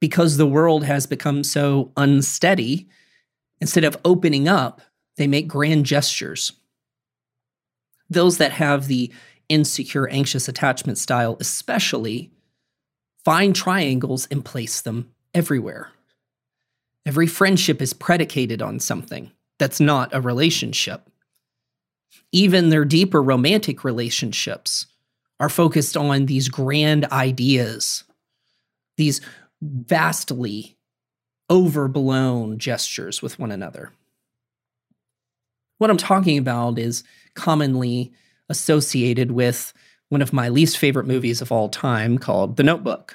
Because 0.00 0.36
the 0.36 0.46
world 0.46 0.84
has 0.84 1.06
become 1.06 1.44
so 1.44 1.92
unsteady, 1.96 2.88
instead 3.62 3.84
of 3.84 3.96
opening 4.04 4.48
up, 4.48 4.82
they 5.16 5.28
make 5.28 5.46
grand 5.46 5.86
gestures. 5.86 6.52
Those 8.10 8.38
that 8.38 8.50
have 8.50 8.88
the 8.88 9.12
insecure, 9.48 10.08
anxious 10.08 10.48
attachment 10.48 10.98
style, 10.98 11.36
especially, 11.38 12.32
find 13.24 13.54
triangles 13.54 14.26
and 14.32 14.44
place 14.44 14.80
them 14.80 15.12
everywhere. 15.32 15.90
Every 17.06 17.28
friendship 17.28 17.80
is 17.80 17.92
predicated 17.92 18.60
on 18.60 18.80
something 18.80 19.30
that's 19.60 19.78
not 19.78 20.12
a 20.12 20.20
relationship. 20.20 21.08
Even 22.32 22.68
their 22.68 22.84
deeper 22.84 23.22
romantic 23.22 23.84
relationships 23.84 24.86
are 25.38 25.48
focused 25.48 25.96
on 25.96 26.26
these 26.26 26.48
grand 26.48 27.04
ideas, 27.06 28.02
these 28.96 29.20
vastly 29.60 30.76
overblown 31.52 32.58
gestures 32.58 33.20
with 33.20 33.38
one 33.38 33.52
another. 33.52 33.92
What 35.76 35.90
I'm 35.90 35.98
talking 35.98 36.38
about 36.38 36.78
is 36.78 37.04
commonly 37.34 38.10
associated 38.48 39.32
with 39.32 39.74
one 40.08 40.22
of 40.22 40.32
my 40.32 40.48
least 40.48 40.78
favorite 40.78 41.06
movies 41.06 41.42
of 41.42 41.52
all 41.52 41.68
time 41.68 42.16
called 42.16 42.56
The 42.56 42.62
Notebook. 42.62 43.14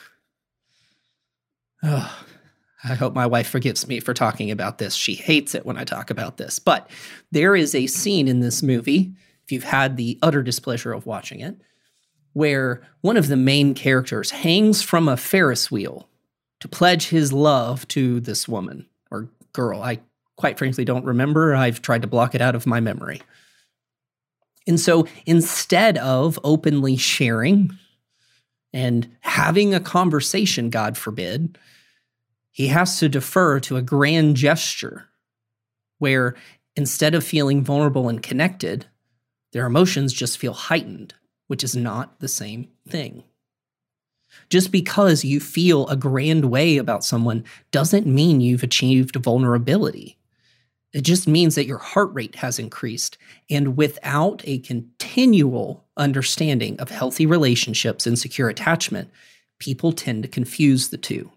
Oh, 1.81 2.23
I 2.83 2.93
hope 2.93 3.15
my 3.15 3.25
wife 3.25 3.49
forgives 3.49 3.87
me 3.87 3.99
for 3.99 4.13
talking 4.13 4.51
about 4.51 4.77
this. 4.77 4.93
She 4.93 5.15
hates 5.15 5.55
it 5.55 5.65
when 5.65 5.77
I 5.77 5.83
talk 5.83 6.11
about 6.11 6.37
this. 6.37 6.59
But 6.59 6.89
there 7.31 7.55
is 7.55 7.73
a 7.73 7.87
scene 7.87 8.27
in 8.27 8.39
this 8.39 8.61
movie, 8.61 9.13
if 9.45 9.51
you've 9.51 9.63
had 9.63 9.97
the 9.97 10.19
utter 10.21 10.43
displeasure 10.43 10.93
of 10.93 11.07
watching 11.07 11.39
it, 11.39 11.59
where 12.33 12.83
one 13.01 13.17
of 13.17 13.29
the 13.29 13.37
main 13.37 13.73
characters 13.73 14.29
hangs 14.29 14.83
from 14.83 15.07
a 15.07 15.17
Ferris 15.17 15.71
wheel 15.71 16.07
to 16.59 16.67
pledge 16.67 17.09
his 17.09 17.31
love 17.31 17.87
to 17.89 18.19
this 18.19 18.47
woman 18.47 18.87
or 19.11 19.29
girl. 19.53 19.81
I 19.81 19.99
quite 20.35 20.57
frankly 20.57 20.85
don't 20.85 21.05
remember. 21.05 21.55
I've 21.55 21.81
tried 21.81 22.01
to 22.03 22.07
block 22.07 22.35
it 22.35 22.41
out 22.41 22.55
of 22.55 22.67
my 22.67 22.79
memory. 22.79 23.21
And 24.67 24.79
so 24.79 25.07
instead 25.25 25.97
of 25.97 26.39
openly 26.43 26.97
sharing 26.97 27.71
and 28.73 29.15
having 29.21 29.73
a 29.73 29.79
conversation, 29.79 30.69
God 30.69 30.97
forbid, 30.97 31.57
he 32.51 32.67
has 32.67 32.99
to 32.99 33.07
defer 33.07 33.59
to 33.61 33.77
a 33.77 33.81
grand 33.81 34.35
gesture 34.35 35.05
where 35.99 36.35
instead 36.75 37.15
of 37.15 37.23
feeling 37.23 37.63
vulnerable 37.63 38.09
and 38.09 38.21
connected, 38.21 38.87
their 39.53 39.65
emotions 39.65 40.11
just 40.11 40.37
feel 40.37 40.53
heightened 40.53 41.13
which 41.47 41.63
is 41.63 41.75
not 41.75 42.19
the 42.19 42.27
same 42.27 42.69
thing. 42.87 43.23
Just 44.49 44.71
because 44.71 45.25
you 45.25 45.39
feel 45.39 45.87
a 45.87 45.95
grand 45.95 46.45
way 46.45 46.77
about 46.77 47.03
someone 47.03 47.43
doesn't 47.71 48.07
mean 48.07 48.39
you've 48.39 48.63
achieved 48.63 49.15
vulnerability. 49.17 50.17
It 50.93 51.01
just 51.01 51.27
means 51.27 51.55
that 51.55 51.67
your 51.67 51.79
heart 51.79 52.13
rate 52.13 52.35
has 52.35 52.57
increased. 52.57 53.17
And 53.49 53.75
without 53.75 54.41
a 54.45 54.59
continual 54.59 55.85
understanding 55.97 56.79
of 56.79 56.89
healthy 56.89 57.25
relationships 57.25 58.07
and 58.07 58.17
secure 58.17 58.47
attachment, 58.47 59.09
people 59.59 59.91
tend 59.91 60.23
to 60.23 60.29
confuse 60.29 60.89
the 60.89 60.97
two. 60.97 61.31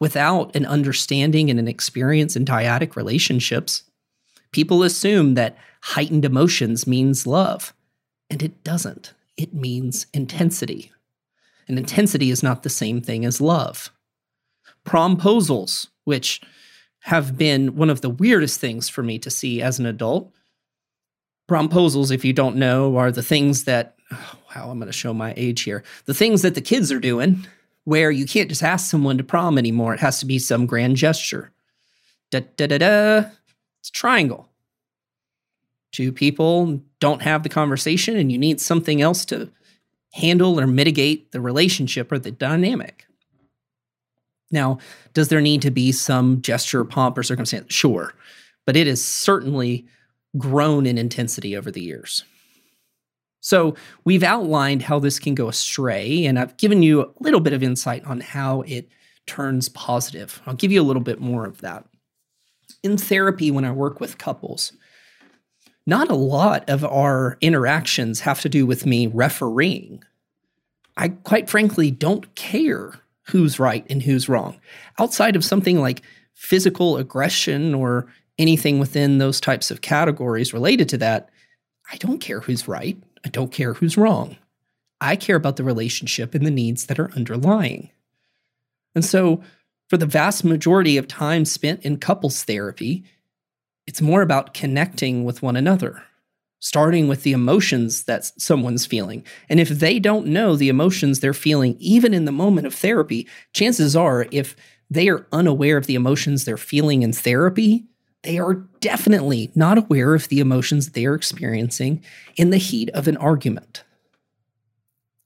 Without 0.00 0.54
an 0.54 0.66
understanding 0.66 1.50
and 1.50 1.58
an 1.58 1.68
experience 1.68 2.36
in 2.36 2.44
dyadic 2.44 2.96
relationships, 2.96 3.82
people 4.52 4.82
assume 4.82 5.34
that 5.34 5.56
heightened 5.82 6.24
emotions 6.24 6.86
means 6.86 7.26
love. 7.26 7.74
And 8.30 8.42
it 8.42 8.62
doesn't. 8.62 9.14
It 9.36 9.52
means 9.52 10.06
intensity. 10.12 10.91
And 11.72 11.78
intensity 11.78 12.30
is 12.30 12.42
not 12.42 12.64
the 12.64 12.68
same 12.68 13.00
thing 13.00 13.24
as 13.24 13.40
love. 13.40 13.90
Promposals, 14.84 15.86
which 16.04 16.42
have 17.04 17.38
been 17.38 17.76
one 17.76 17.88
of 17.88 18.02
the 18.02 18.10
weirdest 18.10 18.60
things 18.60 18.90
for 18.90 19.02
me 19.02 19.18
to 19.20 19.30
see 19.30 19.62
as 19.62 19.78
an 19.78 19.86
adult. 19.86 20.30
Promposals, 21.50 22.12
if 22.12 22.26
you 22.26 22.34
don't 22.34 22.56
know, 22.56 22.98
are 22.98 23.10
the 23.10 23.22
things 23.22 23.64
that, 23.64 23.96
oh, 24.10 24.34
wow, 24.54 24.68
I'm 24.68 24.80
going 24.80 24.86
to 24.88 24.92
show 24.92 25.14
my 25.14 25.32
age 25.34 25.62
here. 25.62 25.82
The 26.04 26.12
things 26.12 26.42
that 26.42 26.54
the 26.54 26.60
kids 26.60 26.92
are 26.92 27.00
doing 27.00 27.46
where 27.84 28.10
you 28.10 28.26
can't 28.26 28.50
just 28.50 28.62
ask 28.62 28.90
someone 28.90 29.16
to 29.16 29.24
prom 29.24 29.56
anymore. 29.56 29.94
It 29.94 30.00
has 30.00 30.20
to 30.20 30.26
be 30.26 30.38
some 30.38 30.66
grand 30.66 30.96
gesture. 30.96 31.52
Da 32.30 32.40
da 32.58 32.66
da 32.66 32.76
da. 32.76 33.30
It's 33.80 33.88
a 33.88 33.92
triangle 33.92 34.52
two 35.92 36.10
people 36.10 36.80
don't 36.98 37.22
have 37.22 37.42
the 37.42 37.48
conversation 37.48 38.16
and 38.16 38.32
you 38.32 38.38
need 38.38 38.60
something 38.60 39.00
else 39.00 39.24
to 39.26 39.50
handle 40.12 40.60
or 40.60 40.66
mitigate 40.66 41.32
the 41.32 41.40
relationship 41.40 42.12
or 42.12 42.18
the 42.18 42.30
dynamic. 42.30 43.06
Now, 44.50 44.78
does 45.14 45.28
there 45.28 45.40
need 45.40 45.62
to 45.62 45.70
be 45.70 45.92
some 45.92 46.42
gesture, 46.42 46.84
pomp, 46.84 47.16
or 47.16 47.22
circumstance? 47.22 47.72
Sure. 47.72 48.14
But 48.66 48.76
it 48.76 48.86
has 48.86 49.02
certainly 49.02 49.86
grown 50.36 50.86
in 50.86 50.98
intensity 50.98 51.56
over 51.56 51.70
the 51.70 51.80
years. 51.80 52.24
So, 53.40 53.74
we've 54.04 54.22
outlined 54.22 54.82
how 54.82 55.00
this 55.00 55.18
can 55.18 55.34
go 55.34 55.48
astray, 55.48 56.26
and 56.26 56.38
I've 56.38 56.56
given 56.58 56.82
you 56.82 57.02
a 57.02 57.10
little 57.18 57.40
bit 57.40 57.52
of 57.52 57.62
insight 57.62 58.04
on 58.04 58.20
how 58.20 58.60
it 58.62 58.88
turns 59.26 59.68
positive. 59.68 60.40
I'll 60.46 60.54
give 60.54 60.70
you 60.70 60.80
a 60.80 60.84
little 60.84 61.02
bit 61.02 61.20
more 61.20 61.44
of 61.44 61.60
that. 61.60 61.84
In 62.84 62.96
therapy, 62.96 63.50
when 63.50 63.64
I 63.64 63.72
work 63.72 64.00
with 64.00 64.18
couples, 64.18 64.72
not 65.86 66.10
a 66.10 66.14
lot 66.14 66.68
of 66.68 66.84
our 66.84 67.36
interactions 67.40 68.20
have 68.20 68.40
to 68.40 68.48
do 68.48 68.66
with 68.66 68.86
me 68.86 69.06
refereeing. 69.08 70.02
I 70.96 71.08
quite 71.08 71.48
frankly 71.48 71.90
don't 71.90 72.34
care 72.34 72.92
who's 73.28 73.58
right 73.58 73.86
and 73.88 74.02
who's 74.02 74.28
wrong. 74.28 74.60
Outside 74.98 75.36
of 75.36 75.44
something 75.44 75.80
like 75.80 76.02
physical 76.34 76.96
aggression 76.96 77.74
or 77.74 78.06
anything 78.38 78.78
within 78.78 79.18
those 79.18 79.40
types 79.40 79.70
of 79.70 79.80
categories 79.80 80.52
related 80.52 80.88
to 80.90 80.98
that, 80.98 81.30
I 81.90 81.96
don't 81.96 82.20
care 82.20 82.40
who's 82.40 82.68
right. 82.68 82.96
I 83.24 83.28
don't 83.28 83.52
care 83.52 83.74
who's 83.74 83.96
wrong. 83.96 84.36
I 85.00 85.16
care 85.16 85.36
about 85.36 85.56
the 85.56 85.64
relationship 85.64 86.34
and 86.34 86.46
the 86.46 86.50
needs 86.50 86.86
that 86.86 86.98
are 86.98 87.12
underlying. 87.12 87.90
And 88.94 89.04
so, 89.04 89.42
for 89.88 89.96
the 89.96 90.06
vast 90.06 90.44
majority 90.44 90.96
of 90.96 91.06
time 91.06 91.44
spent 91.44 91.84
in 91.84 91.98
couples 91.98 92.44
therapy, 92.44 93.04
it's 93.86 94.00
more 94.00 94.22
about 94.22 94.54
connecting 94.54 95.24
with 95.24 95.42
one 95.42 95.56
another, 95.56 96.02
starting 96.60 97.08
with 97.08 97.22
the 97.22 97.32
emotions 97.32 98.04
that 98.04 98.24
someone's 98.40 98.86
feeling. 98.86 99.24
And 99.48 99.58
if 99.58 99.68
they 99.68 99.98
don't 99.98 100.26
know 100.26 100.56
the 100.56 100.68
emotions 100.68 101.20
they're 101.20 101.34
feeling, 101.34 101.76
even 101.78 102.14
in 102.14 102.24
the 102.24 102.32
moment 102.32 102.66
of 102.66 102.74
therapy, 102.74 103.26
chances 103.52 103.96
are 103.96 104.26
if 104.30 104.54
they 104.90 105.08
are 105.08 105.26
unaware 105.32 105.76
of 105.76 105.86
the 105.86 105.94
emotions 105.94 106.44
they're 106.44 106.56
feeling 106.56 107.02
in 107.02 107.12
therapy, 107.12 107.84
they 108.22 108.38
are 108.38 108.54
definitely 108.80 109.50
not 109.54 109.78
aware 109.78 110.14
of 110.14 110.28
the 110.28 110.38
emotions 110.38 110.90
they 110.90 111.06
are 111.06 111.14
experiencing 111.14 112.02
in 112.36 112.50
the 112.50 112.58
heat 112.58 112.88
of 112.90 113.08
an 113.08 113.16
argument. 113.16 113.82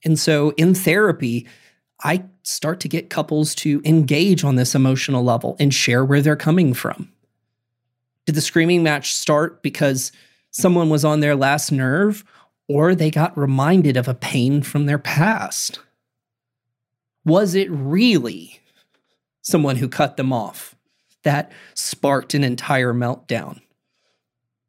And 0.04 0.18
so 0.18 0.50
in 0.56 0.74
therapy, 0.74 1.46
I 2.02 2.24
start 2.42 2.80
to 2.80 2.88
get 2.88 3.10
couples 3.10 3.54
to 3.56 3.82
engage 3.84 4.44
on 4.44 4.56
this 4.56 4.74
emotional 4.74 5.24
level 5.24 5.56
and 5.58 5.74
share 5.74 6.04
where 6.04 6.22
they're 6.22 6.36
coming 6.36 6.74
from. 6.74 7.12
Did 8.26 8.34
the 8.34 8.40
screaming 8.40 8.82
match 8.82 9.14
start 9.14 9.62
because 9.62 10.12
someone 10.50 10.90
was 10.90 11.04
on 11.04 11.20
their 11.20 11.36
last 11.36 11.70
nerve 11.70 12.24
or 12.68 12.94
they 12.94 13.10
got 13.10 13.38
reminded 13.38 13.96
of 13.96 14.08
a 14.08 14.14
pain 14.14 14.62
from 14.62 14.86
their 14.86 14.98
past? 14.98 15.78
Was 17.24 17.54
it 17.54 17.70
really 17.70 18.60
someone 19.42 19.76
who 19.76 19.88
cut 19.88 20.16
them 20.16 20.32
off 20.32 20.74
that 21.22 21.52
sparked 21.74 22.34
an 22.34 22.42
entire 22.44 22.92
meltdown? 22.92 23.60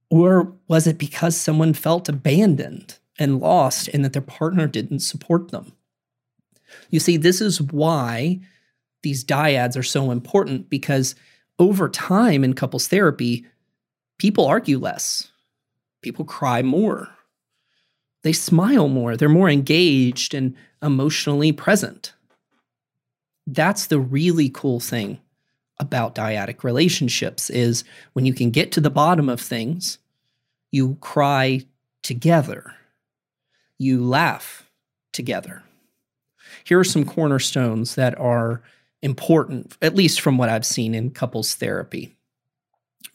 Or 0.09 0.53
was 0.67 0.87
it 0.87 0.97
because 0.97 1.35
someone 1.35 1.73
felt 1.73 2.07
abandoned 2.07 2.97
and 3.19 3.39
lost 3.39 3.87
and 3.89 4.05
that 4.05 4.13
their 4.13 4.21
partner 4.21 4.67
didn't 4.67 4.99
support 4.99 5.49
them? 5.49 5.73
You 6.89 6.99
see, 6.99 7.17
this 7.17 7.41
is 7.41 7.61
why 7.61 8.39
these 9.01 9.23
dyads 9.23 9.77
are 9.77 9.83
so 9.83 10.11
important 10.11 10.69
because 10.69 11.15
over 11.59 11.89
time 11.89 12.43
in 12.43 12.53
couples 12.53 12.87
therapy, 12.87 13.45
people 14.17 14.45
argue 14.45 14.77
less, 14.77 15.31
people 16.01 16.25
cry 16.25 16.61
more, 16.61 17.09
they 18.23 18.33
smile 18.33 18.87
more, 18.87 19.15
they're 19.15 19.29
more 19.29 19.49
engaged 19.49 20.33
and 20.33 20.55
emotionally 20.81 21.51
present. 21.51 22.13
That's 23.45 23.87
the 23.87 23.99
really 23.99 24.49
cool 24.49 24.79
thing 24.79 25.19
about 25.79 26.15
dyadic 26.15 26.63
relationships 26.63 27.49
is 27.49 27.83
when 28.13 28.25
you 28.25 28.33
can 28.33 28.51
get 28.51 28.71
to 28.73 28.81
the 28.81 28.89
bottom 28.89 29.29
of 29.29 29.39
things, 29.39 29.99
you 30.71 30.97
cry 31.01 31.61
together. 32.01 32.73
You 33.77 34.03
laugh 34.03 34.69
together. 35.13 35.63
Here 36.63 36.79
are 36.79 36.83
some 36.83 37.05
cornerstones 37.05 37.95
that 37.95 38.17
are 38.19 38.61
important, 39.01 39.77
at 39.81 39.95
least 39.95 40.21
from 40.21 40.37
what 40.37 40.49
I've 40.49 40.65
seen 40.65 40.95
in 40.95 41.11
couples 41.11 41.55
therapy. 41.55 42.15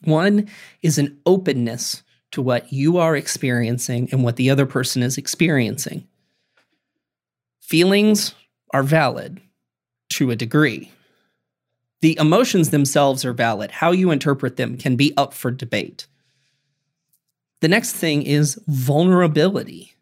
One 0.03 0.49
is 0.81 0.97
an 0.97 1.19
openness 1.25 2.03
to 2.31 2.41
what 2.41 2.73
you 2.73 2.97
are 2.97 3.15
experiencing 3.15 4.09
and 4.11 4.23
what 4.23 4.35
the 4.35 4.49
other 4.49 4.65
person 4.65 5.03
is 5.03 5.17
experiencing. 5.17 6.07
Feelings 7.61 8.33
are 8.73 8.83
valid 8.83 9.39
to 10.09 10.31
a 10.31 10.35
degree. 10.35 10.91
The 12.01 12.17
emotions 12.19 12.71
themselves 12.71 13.23
are 13.23 13.33
valid. 13.33 13.71
How 13.71 13.91
you 13.91 14.11
interpret 14.11 14.57
them 14.57 14.77
can 14.77 14.95
be 14.95 15.13
up 15.15 15.33
for 15.33 15.51
debate. 15.51 16.07
The 17.61 17.69
next 17.69 17.93
thing 17.93 18.23
is 18.23 18.59
vulnerability. 18.67 19.93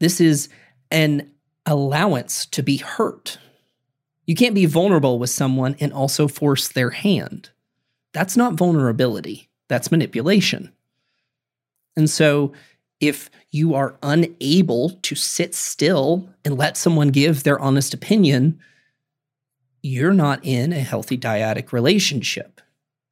This 0.00 0.20
is 0.20 0.48
an 0.90 1.30
allowance 1.66 2.46
to 2.46 2.62
be 2.62 2.78
hurt. 2.78 3.38
You 4.26 4.34
can't 4.34 4.54
be 4.54 4.66
vulnerable 4.66 5.18
with 5.18 5.30
someone 5.30 5.76
and 5.80 5.92
also 5.92 6.28
force 6.28 6.68
their 6.68 6.90
hand. 6.90 7.50
That's 8.12 8.36
not 8.36 8.54
vulnerability, 8.54 9.48
that's 9.68 9.90
manipulation. 9.90 10.72
And 11.96 12.10
so, 12.10 12.52
if 13.00 13.30
you 13.50 13.74
are 13.74 13.96
unable 14.02 14.90
to 14.90 15.14
sit 15.14 15.54
still 15.54 16.28
and 16.44 16.56
let 16.56 16.76
someone 16.76 17.08
give 17.08 17.42
their 17.42 17.58
honest 17.58 17.94
opinion, 17.94 18.58
you're 19.82 20.14
not 20.14 20.40
in 20.42 20.72
a 20.72 20.80
healthy 20.80 21.16
dyadic 21.16 21.72
relationship. 21.72 22.60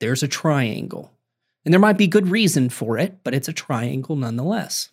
There's 0.00 0.22
a 0.22 0.29
triangle. 0.29 1.12
And 1.64 1.72
there 1.72 1.81
might 1.81 1.98
be 1.98 2.07
good 2.07 2.29
reason 2.29 2.68
for 2.68 2.98
it, 2.98 3.18
but 3.24 3.35
it's 3.35 3.48
a 3.48 3.53
triangle 3.53 4.16
nonetheless. 4.16 4.90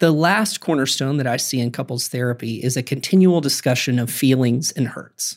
The 0.00 0.10
last 0.10 0.60
cornerstone 0.60 1.18
that 1.18 1.26
I 1.26 1.36
see 1.36 1.60
in 1.60 1.70
couples 1.70 2.08
therapy 2.08 2.62
is 2.62 2.76
a 2.76 2.82
continual 2.82 3.42
discussion 3.42 3.98
of 3.98 4.10
feelings 4.10 4.72
and 4.72 4.88
hurts. 4.88 5.36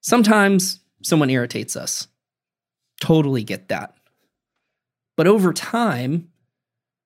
Sometimes 0.00 0.80
someone 1.02 1.28
irritates 1.28 1.76
us. 1.76 2.08
Totally 3.00 3.44
get 3.44 3.68
that. 3.68 3.94
But 5.14 5.26
over 5.26 5.52
time, 5.52 6.28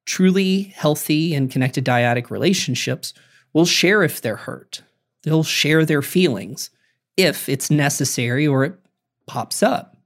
truly 0.04 0.62
healthy 0.76 1.34
and 1.34 1.50
connected 1.50 1.84
dyadic 1.84 2.30
relationships 2.30 3.12
will 3.52 3.66
share 3.66 4.04
if 4.04 4.20
they're 4.20 4.36
hurt. 4.36 4.82
They'll 5.24 5.42
share 5.42 5.84
their 5.84 6.02
feelings 6.02 6.70
if 7.16 7.48
it's 7.48 7.68
necessary 7.68 8.46
or 8.46 8.64
it 8.64 8.78
pops 9.26 9.60
up. 9.60 9.96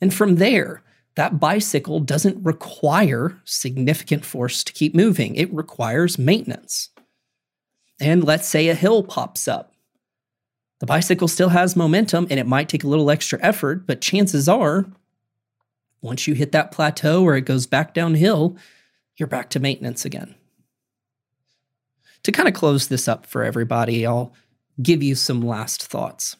And 0.00 0.14
from 0.14 0.36
there, 0.36 0.84
that 1.14 1.38
bicycle 1.38 2.00
doesn't 2.00 2.42
require 2.42 3.38
significant 3.44 4.24
force 4.24 4.64
to 4.64 4.72
keep 4.72 4.94
moving, 4.94 5.34
it 5.34 5.52
requires 5.52 6.18
maintenance. 6.18 6.90
And 8.00 8.24
let's 8.24 8.48
say 8.48 8.68
a 8.68 8.74
hill 8.74 9.02
pops 9.02 9.46
up. 9.46 9.74
The 10.80 10.86
bicycle 10.86 11.28
still 11.28 11.50
has 11.50 11.76
momentum 11.76 12.26
and 12.30 12.40
it 12.40 12.46
might 12.46 12.68
take 12.68 12.82
a 12.82 12.88
little 12.88 13.10
extra 13.10 13.38
effort, 13.42 13.86
but 13.86 14.00
chances 14.00 14.48
are, 14.48 14.86
once 16.00 16.26
you 16.26 16.34
hit 16.34 16.50
that 16.52 16.72
plateau 16.72 17.22
or 17.22 17.36
it 17.36 17.42
goes 17.42 17.66
back 17.66 17.94
downhill, 17.94 18.56
you're 19.16 19.28
back 19.28 19.50
to 19.50 19.60
maintenance 19.60 20.04
again. 20.04 20.34
To 22.24 22.32
kind 22.32 22.48
of 22.48 22.54
close 22.54 22.88
this 22.88 23.06
up 23.06 23.26
for 23.26 23.44
everybody, 23.44 24.06
I'll 24.06 24.32
give 24.82 25.02
you 25.02 25.14
some 25.14 25.40
last 25.40 25.84
thoughts. 25.84 26.36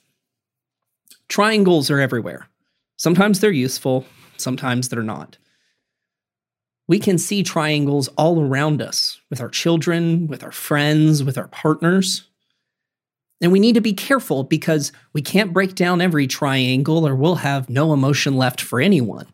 Triangles 1.29 1.91
are 1.91 2.01
everywhere. 2.01 2.49
Sometimes 2.97 3.41
they're 3.41 3.51
useful, 3.51 4.05
sometimes 4.43 4.89
they're 4.89 5.03
not. 5.03 5.39
We 6.89 6.99
can 6.99 7.17
see 7.17 7.43
triangles 7.43 8.09
all 8.17 8.43
around 8.43 8.83
us 8.83 9.21
with 9.31 9.41
our 9.41 9.49
children, 9.49 10.27
with 10.27 10.43
our 10.43 10.53
friends, 10.53 11.23
with 11.23 11.39
our 11.39 11.49
partners. 11.49 12.29
And 13.41 13.51
we 13.51 13.61
need 13.61 13.75
to 13.75 13.81
be 13.81 13.93
careful 13.93 14.45
because 14.45 14.93
we 15.13 15.23
can't 15.23 15.53
break 15.53 15.75
down 15.75 16.01
every 16.01 16.27
triangle 16.27 17.07
or 17.07 17.15
we'll 17.15 17.37
have 17.37 17.71
no 17.71 17.93
emotion 17.93 18.37
left 18.37 18.61
for 18.61 18.81
anyone. 18.81 19.27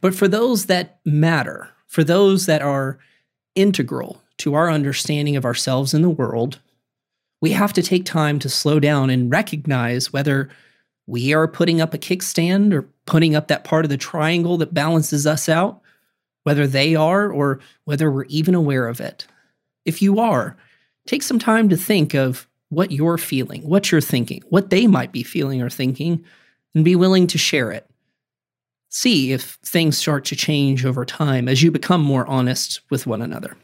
But 0.00 0.14
for 0.14 0.28
those 0.28 0.66
that 0.66 1.00
matter, 1.04 1.70
for 1.86 2.04
those 2.04 2.46
that 2.46 2.62
are 2.62 2.98
integral 3.54 4.20
to 4.38 4.54
our 4.54 4.70
understanding 4.70 5.36
of 5.36 5.44
ourselves 5.44 5.94
and 5.94 6.04
the 6.04 6.10
world, 6.10 6.60
we 7.40 7.52
have 7.52 7.72
to 7.74 7.82
take 7.82 8.04
time 8.04 8.38
to 8.40 8.48
slow 8.48 8.80
down 8.80 9.10
and 9.10 9.30
recognize 9.30 10.12
whether 10.12 10.48
we 11.06 11.34
are 11.34 11.46
putting 11.46 11.80
up 11.80 11.94
a 11.94 11.98
kickstand 11.98 12.72
or 12.72 12.88
putting 13.06 13.34
up 13.34 13.48
that 13.48 13.64
part 13.64 13.84
of 13.84 13.90
the 13.90 13.96
triangle 13.96 14.56
that 14.58 14.74
balances 14.74 15.26
us 15.26 15.48
out, 15.48 15.80
whether 16.44 16.66
they 16.66 16.94
are 16.94 17.30
or 17.30 17.60
whether 17.84 18.10
we're 18.10 18.24
even 18.24 18.54
aware 18.54 18.88
of 18.88 19.00
it. 19.00 19.26
If 19.84 20.00
you 20.00 20.18
are, 20.18 20.56
take 21.06 21.22
some 21.22 21.38
time 21.38 21.68
to 21.68 21.76
think 21.76 22.14
of 22.14 22.48
what 22.70 22.90
you're 22.90 23.18
feeling, 23.18 23.62
what 23.68 23.92
you're 23.92 24.00
thinking, 24.00 24.42
what 24.48 24.70
they 24.70 24.86
might 24.86 25.12
be 25.12 25.22
feeling 25.22 25.60
or 25.60 25.70
thinking, 25.70 26.24
and 26.74 26.84
be 26.84 26.96
willing 26.96 27.26
to 27.28 27.38
share 27.38 27.70
it. 27.70 27.88
See 28.88 29.32
if 29.32 29.58
things 29.64 29.98
start 29.98 30.24
to 30.26 30.36
change 30.36 30.84
over 30.84 31.04
time 31.04 31.48
as 31.48 31.62
you 31.62 31.70
become 31.70 32.00
more 32.00 32.26
honest 32.26 32.80
with 32.90 33.06
one 33.06 33.22
another. 33.22 33.56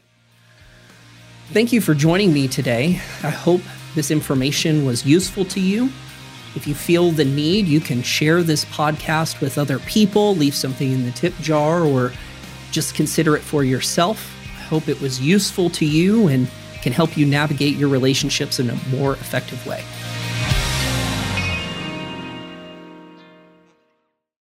Thank 1.51 1.73
you 1.73 1.81
for 1.81 1.93
joining 1.93 2.33
me 2.33 2.47
today. 2.47 3.01
I 3.23 3.29
hope 3.29 3.61
this 3.95 4.11
information 4.11 4.85
was 4.85 5.05
useful 5.05 5.43
to 5.45 5.59
you. 5.59 5.89
If 6.55 6.67
you 6.67 6.75
feel 6.75 7.11
the 7.11 7.25
need, 7.25 7.67
you 7.67 7.79
can 7.79 8.03
share 8.03 8.43
this 8.43 8.65
podcast 8.65 9.39
with 9.39 9.57
other 9.57 9.79
people, 9.79 10.35
leave 10.35 10.53
something 10.53 10.91
in 10.91 11.05
the 11.05 11.11
tip 11.11 11.33
jar, 11.39 11.83
or 11.83 12.11
just 12.71 12.93
consider 12.93 13.35
it 13.35 13.41
for 13.41 13.63
yourself. 13.63 14.35
I 14.43 14.63
hope 14.63 14.89
it 14.89 14.99
was 14.99 15.21
useful 15.21 15.69
to 15.71 15.85
you 15.85 16.27
and 16.27 16.47
can 16.81 16.91
help 16.91 17.15
you 17.15 17.25
navigate 17.25 17.77
your 17.77 17.89
relationships 17.89 18.59
in 18.59 18.69
a 18.69 18.75
more 18.89 19.13
effective 19.13 19.65
way. 19.65 19.83